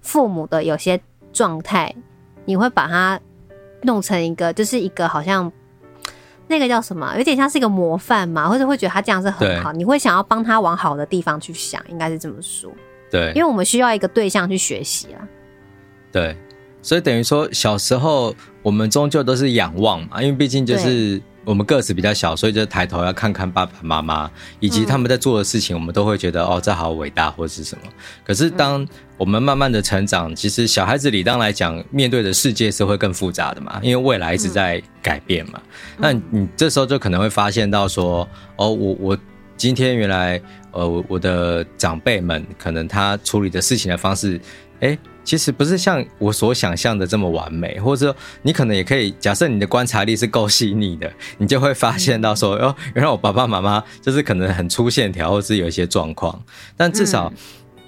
[0.01, 0.99] 父母的有些
[1.33, 1.95] 状态，
[2.47, 3.21] 你会把它
[3.83, 5.53] 弄成一个，就是一个好像
[6.49, 12.73] 那个叫什么，有点像是一个模范嘛，或者会觉得他这样是很好，你会想要帮他往好的地方去想，应该是这么说。
[13.11, 15.29] 对，因为我们需要一个对象去学习啊。
[16.11, 16.35] 对，
[16.81, 21.21] 所以等于说小时候我们终究都是仰望嘛，因为毕竟就是。
[21.45, 24.31] 我们个子比较小，所以就抬头要看看爸爸妈妈，
[24.61, 27.85] 以及他们在做的事情，我们都会觉得哦，这好伟大或是什么。
[28.25, 28.87] 可是当
[29.17, 35.61] 我们慢慢的成长，其实小孩子理当来讲，面对的世界是会更复杂的嘛，因为未来一直在改变嘛。
[35.99, 39.19] 那你这时候就可能会发现到说，哦，我我
[39.57, 40.41] 今天原来
[40.73, 44.41] 呃我我的长辈们可能他处理的事情的方式，
[44.81, 56.41] 诶其实不是像我所想象的这么完美，或者说你可能也可以假设你的观察力是够细腻的，你就会发现到说，哦，原来我爸爸妈妈就是可能很粗线条，或是有一些状况。
[56.77, 57.33] 但至少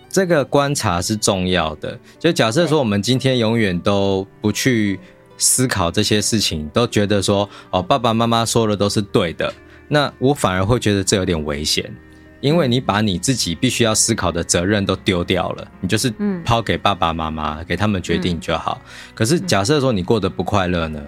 [0.09, 1.99] 这个观察是重要的。
[2.18, 4.99] 就假设说我们今天永远都不去
[5.37, 9.53] 思考这些事情，都觉得说，哦，爸爸妈妈说的都是对的，
[9.89, 11.95] 那我反而会觉得这有点危险。
[12.41, 16.12] 因为你把你自己必须要思考的责任都丢掉了，你就是
[16.45, 18.80] 抛给爸爸妈妈，给他们决定就好。
[19.14, 21.03] 可是假设说你过得不快乐呢？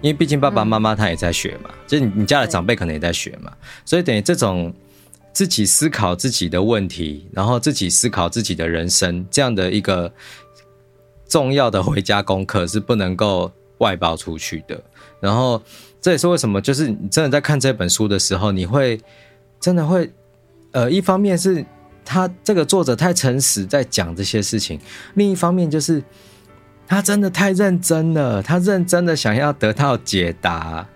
[0.00, 3.52] 因为毕竟爸爸妈妈他也在学嘛，就是你家的长辈可能也在学嘛，
[3.84, 4.72] 所以等于这种
[5.32, 10.12] 自己思考自己的问题，然后自己思考自己的人生这样的一个
[11.28, 14.80] 重要的回家功课是不能够外包出去的。
[15.20, 15.60] 然后
[16.00, 19.00] 这也是为什么，就是你真的在看这本书的时候，你会
[19.60, 20.10] 真的会。
[20.78, 21.64] 呃，一方面是
[22.04, 24.78] 他这个作者太诚实在讲这些事情，
[25.14, 26.00] 另一方面就是
[26.86, 30.86] 他真的太认真了，他认真的想要得到解答，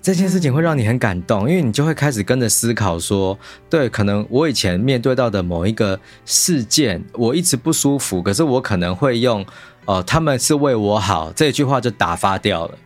[0.00, 3.38] 这件事情会让你很感动，因为你就会开始跟着思考说，
[3.68, 9.42] 对，可能我以前面对到的某一个事件，我一直不舒服，可是我可能会用
[9.84, 12.78] “哦、呃，他们是为我好”这句话就打发掉了。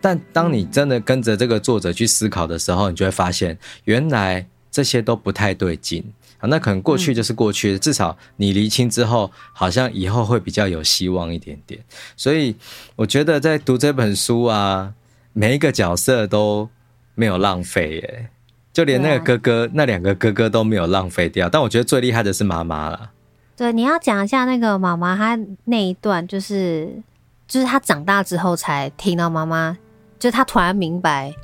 [0.00, 4.46] 但当你真的跟着这个作者去思考的时候，你就会发现，原来。
[4.78, 6.00] 这些都不太对劲
[6.38, 11.80] 啊，那可能过去就是过去的，至少你厘清之后，好像以后会比较有希望一点点。
[12.16, 12.54] 所以
[12.94, 14.94] 我觉得在读这本书啊，
[15.32, 16.70] 每一个角色都
[17.16, 18.28] 没有浪费耶，
[18.72, 21.48] 就连那个哥哥，那两个哥哥都没有浪费掉。
[21.48, 23.10] 但我觉得最厉害的是妈妈了。
[23.56, 27.02] 对，你要讲一下那个妈妈，她那一段就是，
[27.48, 29.76] 就是她长大之后才听到妈妈，
[30.20, 31.34] 就她突然明白，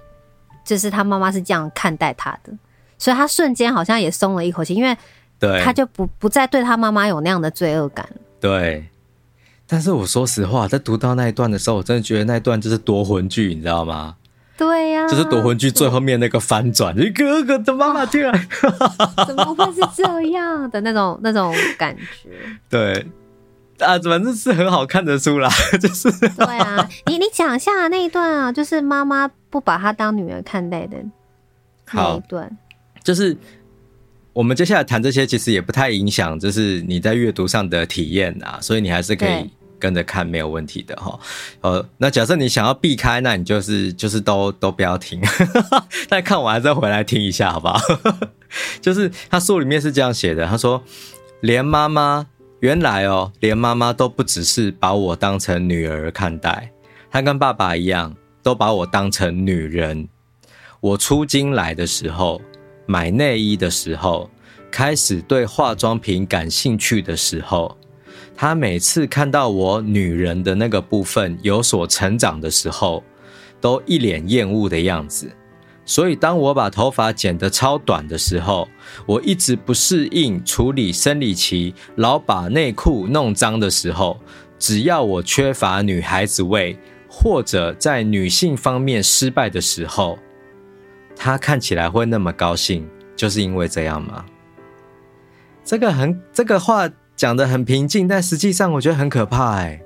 [0.64, 2.56] 就是她妈妈是这样看待她的。
[3.04, 4.96] 所以他瞬间好像也松了一口气，因为
[5.62, 8.08] 他就不不再对他妈妈有那样的罪恶感。
[8.40, 8.88] 对，
[9.66, 14.16] 但是我说实话，在读到那一段的时候，我真的觉得那一段就是夺魂剧，你知道吗？
[14.56, 18.32] 对呀、啊，就是夺魂剧最后面那个翻转，你哥哥的妈妈竟然
[19.28, 22.30] 怎么会是这样的那种那种感觉？
[22.70, 23.06] 对
[23.80, 30.96] 啊，反正是很好看的书啦， 就是对啊，你你讲一下那一段啊，就是妈妈不把她当女儿看待的
[31.92, 32.56] 那一段。
[33.04, 33.36] 就是
[34.32, 39.48] 我们接下来谈这些，其实也不太影响，就是你在阅读上的体验啊，所以你还是可以
[39.78, 41.16] 跟着看，没有问题的哈。
[41.60, 45.20] 呃，那假设你想要避开，那你就是就是都都不要听，
[46.08, 47.78] 但看完再回来听一下，好不好？
[48.80, 50.82] 就是他书里面是这样写的，他说
[51.42, 52.26] 连妈妈
[52.60, 56.70] 原来哦，连妈妈都不只是把我当成女儿看待，
[57.10, 60.08] 她跟爸爸一样，都把我当成女人。
[60.80, 62.40] 我出京来的时候，
[62.86, 64.30] 买内衣的时候，
[64.70, 67.76] 开始对化妆品感兴趣的时候，
[68.36, 73.02] 她每次看到我女人的那个部分有所成长的时候，
[73.60, 75.30] 都一脸厌恶的样子。
[75.86, 78.66] 所以，当我把头发剪得超短的时候，
[79.04, 84.18] 我一直不适应处理生理期，老把内裤弄脏的时候，
[84.58, 90.18] 只要我缺乏女孩子味，或者在女性方面失败的时候，
[91.16, 94.24] 他看起来会那么高兴，就是因为这样吗？
[95.64, 99.80] 这个很，这个话讲得很平静，但实际上我觉得很可怕哎。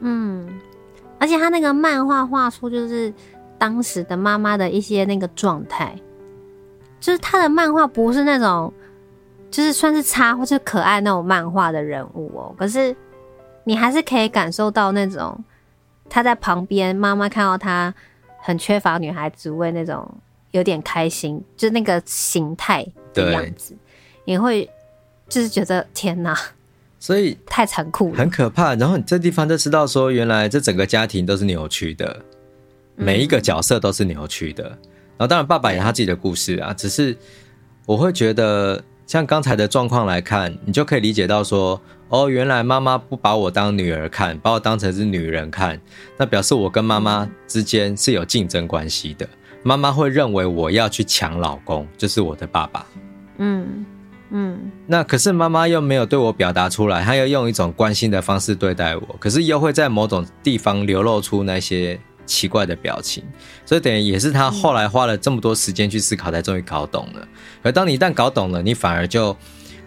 [0.00, 0.48] 嗯，
[1.18, 3.12] 而且他那个漫画画出就是。
[3.60, 5.92] 当时的妈妈的一些那个状态，
[7.00, 8.72] 就是他的漫画不是那种，
[9.50, 12.54] 就是算是差或者可爱那种漫画的人物哦。
[12.56, 12.94] 可是
[13.64, 15.36] 你还是可以感受到那种
[16.08, 17.92] 他在旁边，妈妈看到他
[18.40, 20.08] 很缺乏女孩子味那种
[20.50, 23.74] 有点开心，就那个形态的样子，
[24.24, 24.68] 也会
[25.28, 26.38] 就是觉得天哪，
[26.98, 28.74] 所以太残酷了，很可怕。
[28.74, 32.24] 然后你这地方就知道说，原来这整个家庭都是扭曲的。
[33.00, 37.16] 每一个角色都是扭曲的，然后当然爸爸有他自己的故事啊，只是
[37.86, 45.80] 我会觉得像刚才的状况来看，你就可以理解到说，哦，原来妈妈不把我当女儿看，把我当成是女人看，
[46.16, 49.28] 那表示我跟妈妈之间是有竞争关系的。
[49.62, 52.86] 妈妈会认为我要去抢老公，就是我的爸爸。
[53.38, 53.84] 嗯
[54.30, 61.98] 嗯，那可是妈妈又没有对我表达出来，她要用一种关心的方式对待我，可是又会在某种地方流露出那些。
[62.28, 63.24] 奇怪的表情，
[63.64, 67.26] 所以等于也是她后来花了这么多时间去思考，才终于搞懂了。
[67.62, 69.34] 而当你一旦搞懂了，你反而就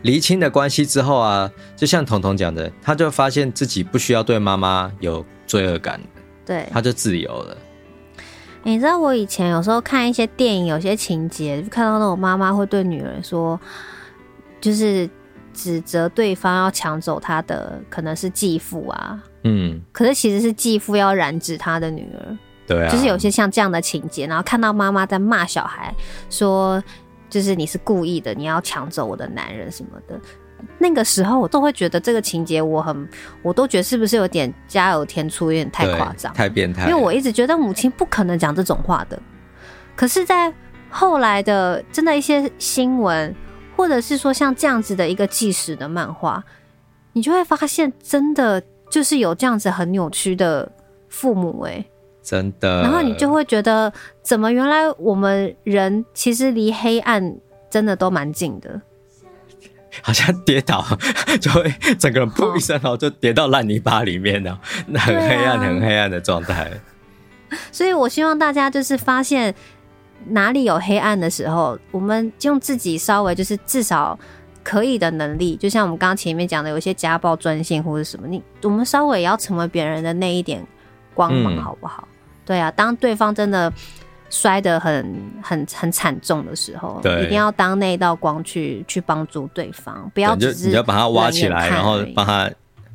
[0.01, 1.47] 厘清的关系之后啊，
[1.77, 6.01] 就像彤彤讲的，他就发现自己不需要对妈妈有罪恶感，
[6.43, 7.55] 对，他就自由了。
[8.63, 13.59] 你知道我以前有时候看一些电影，有些情节，就看到那种妈妈会对女儿说，
[14.59, 15.09] 就是
[15.53, 19.21] 指责对方要抢走她的，可能是继父啊。
[19.43, 22.37] 嗯，可是其实是继父要染指他的女儿，
[22.67, 25.91] 对啊，就是有些像这样的情节，然后看到妈妈在骂小孩，
[26.29, 26.81] 说
[27.27, 30.19] 就是你是故意的，你要抢走我的男人什么的，
[30.77, 33.07] 那个时候我都会觉得这个情节我很，
[33.41, 39.19] 我都觉得是不是有点加油添醋，有点太夸张，太变态，因为我一直觉得母亲不可能讲这种话的，
[39.95, 40.53] 可是，在
[40.89, 43.35] 后来的真的一些新闻，
[43.75, 46.43] 或者是说像这样子的一个纪实的漫画，
[47.13, 48.61] 你就会发现真的。
[48.91, 50.69] 就是有这样子很扭曲的
[51.07, 51.85] 父母哎、欸，
[52.21, 52.81] 真的。
[52.81, 53.89] 然后你就会觉得，
[54.21, 57.37] 怎么原来我们人其实离黑暗
[57.69, 58.81] 真的都蛮近的，
[60.01, 60.85] 好像跌倒
[61.41, 61.69] 就会
[61.99, 66.71] 整个人噗一声，然后就跌到烂泥巴里面了，那 很黑暗、很黑暗的状态。
[67.71, 69.53] 所以我希望大家就是发现
[70.27, 74.17] 哪里有黑暗的时候，我们用自己稍微就是至少。
[74.63, 80.63] 可以的能力，就像我们刚刚前面讲的，有一些家暴专线或者什么，你我们稍微也要成为别人的那一点
[81.15, 82.07] 光芒，好不好？
[82.07, 82.13] 嗯、
[82.45, 83.73] 对啊，当对方真的
[84.31, 92.49] 摔得很很很惨重的时候，对，一定要当那一道光去去帮助对方，不要只是你要把它挖起来，然后帮他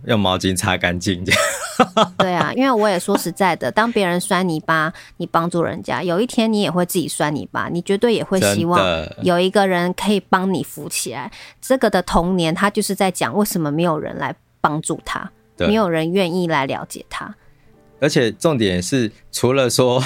[0.07, 1.41] 用毛巾擦干净这样。
[2.16, 8.80] 对啊，因为我也说实在的，当别人摔泥巴，你帮助人家，有一天你也会自己摔泥巴，你绝对也会希望
[9.20, 11.30] 有一个人可以帮你扶起来。
[11.61, 17.34] 这个的童年，他就是在讲为什么没有人来帮助他，没有人愿意来了解他。
[18.01, 20.03] 而且重点是，除了说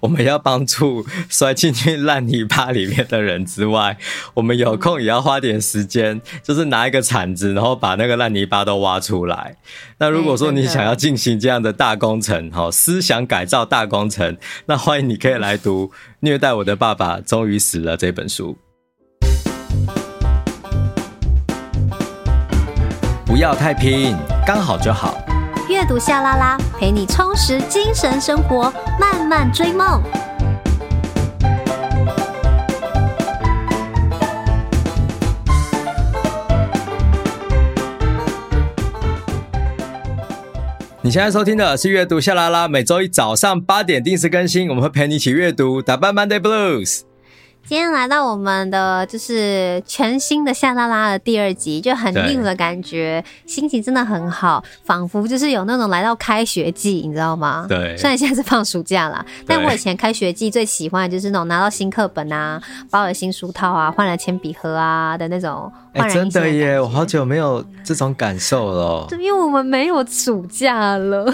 [0.00, 3.98] 我们要帮助摔进去烂泥巴里面的人之外，
[4.34, 9.56] 我们有空也要花点时间，就是拿一个铲子，然后把那个烂泥巴都挖出来。
[9.98, 15.88] 那如果说你想要进行这样的大工程，哈，思想改造大工程，那欢迎你可以来读
[16.20, 18.56] 《虐待我的爸爸终于死了》这本书。
[23.26, 24.16] 不要太拼，
[24.46, 25.18] 刚好就好。
[25.68, 30.00] 阅读夏拉拉，陪你充实精神生活，慢慢追梦。
[41.02, 47.00] 你现在收听的是阅读夏拉拉，每周一早上八点定时更新，我们会陪你一起阅读，打扮 Monday Blues。
[47.68, 57.66] 今天来到我们的就是全新的夏拉拉的第二集，就很 new 的感觉，心情真的很好，仿佛就是有那种来到开学季，你知道吗？
[57.68, 57.96] 对。
[57.96, 65.70] 虽然现在是放暑假啦，但我以前开学季最喜欢的就是那种拿到新课本啊，包了新书套啊，换了铅笔盒啊的那种。
[65.94, 66.78] 哎、欸，真的耶！
[66.78, 69.06] 我好久没有这种感受了。
[69.08, 71.24] 对，因为我们没有暑假了，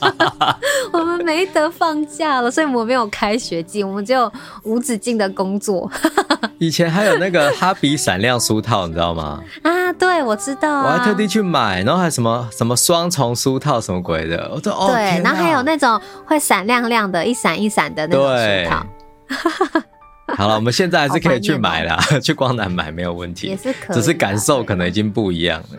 [0.92, 4.30] 我们没得放假了，所以我们没有开学季，我们只有
[4.64, 5.21] 无止境的。
[5.22, 5.90] 的工作，
[6.58, 9.42] 以前还有那个哈比闪亮书套，你知道吗？
[9.62, 19.82] 啊，对，我知道、啊，我还特地去买，然后还有什么什么双重书套什么鬼的，我说哦，对，然后还有那种会闪亮亮的，一闪一闪的那种书套。
[20.34, 25.78] 好了，我们现在还是可以去买了，去光南买没有问题，也是可以，只是感受可能已经不一样了。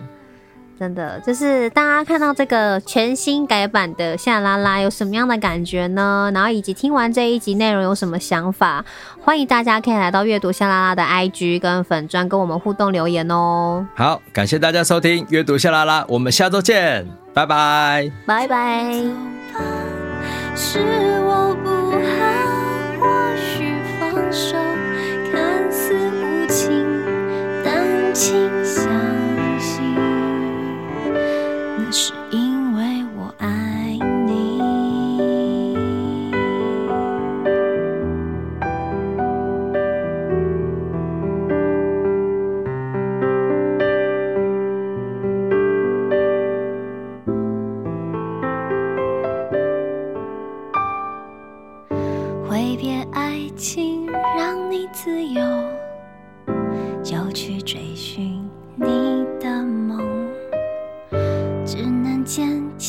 [0.80, 6.30] 真的，就是大家看到这个全新改版的夏拉拉有什么样的感觉呢？
[6.34, 8.84] 然后以及听完这一集内容有什么想法？
[9.22, 13.88] 欢迎大家可以来到阅读夏拉拉的 IG 跟粉专跟我们互动留言哦。
[13.96, 18.94] 好，感谢大家收听阅读夏拉拉，我们下周见，拜拜，拜拜。
[20.56, 20.80] 是
[21.22, 21.70] 我不
[22.20, 22.28] 好，
[23.00, 23.08] 或
[23.38, 24.58] 许放手，
[25.32, 26.86] 看似无情，
[27.64, 28.50] 但倾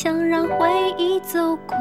[0.05, 1.75] 想让回忆走过，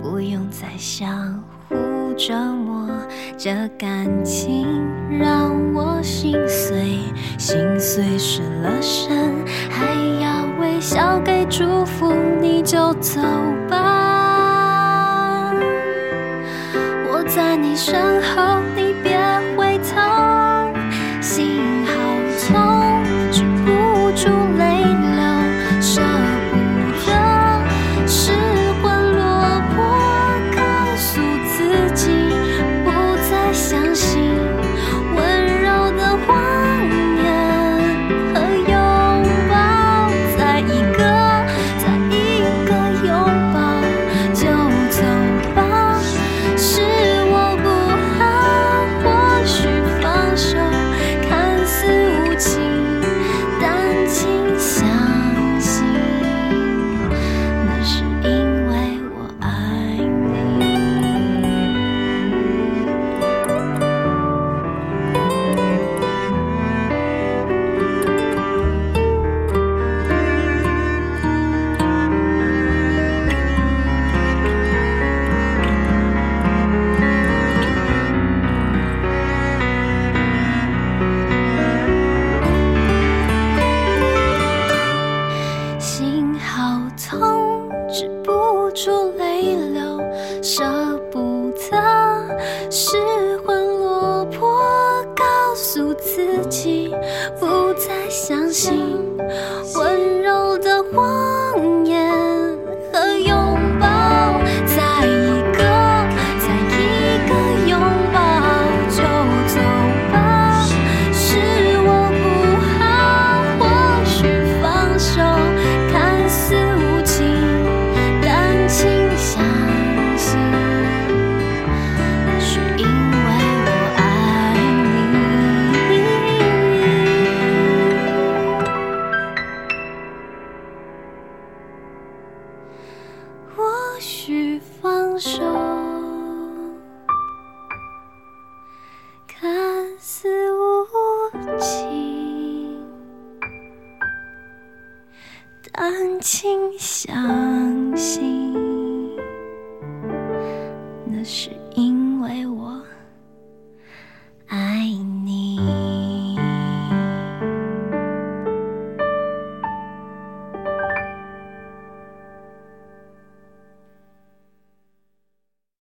[0.00, 1.74] 不用再相互
[2.16, 2.88] 折磨。
[3.36, 7.00] 这感情让我心碎，
[7.36, 9.34] 心碎失了神，
[9.68, 9.92] 还
[10.22, 13.20] 要微笑给祝福，你就走
[13.68, 15.52] 吧。
[17.10, 18.62] 我在你身后。
[18.76, 18.81] 你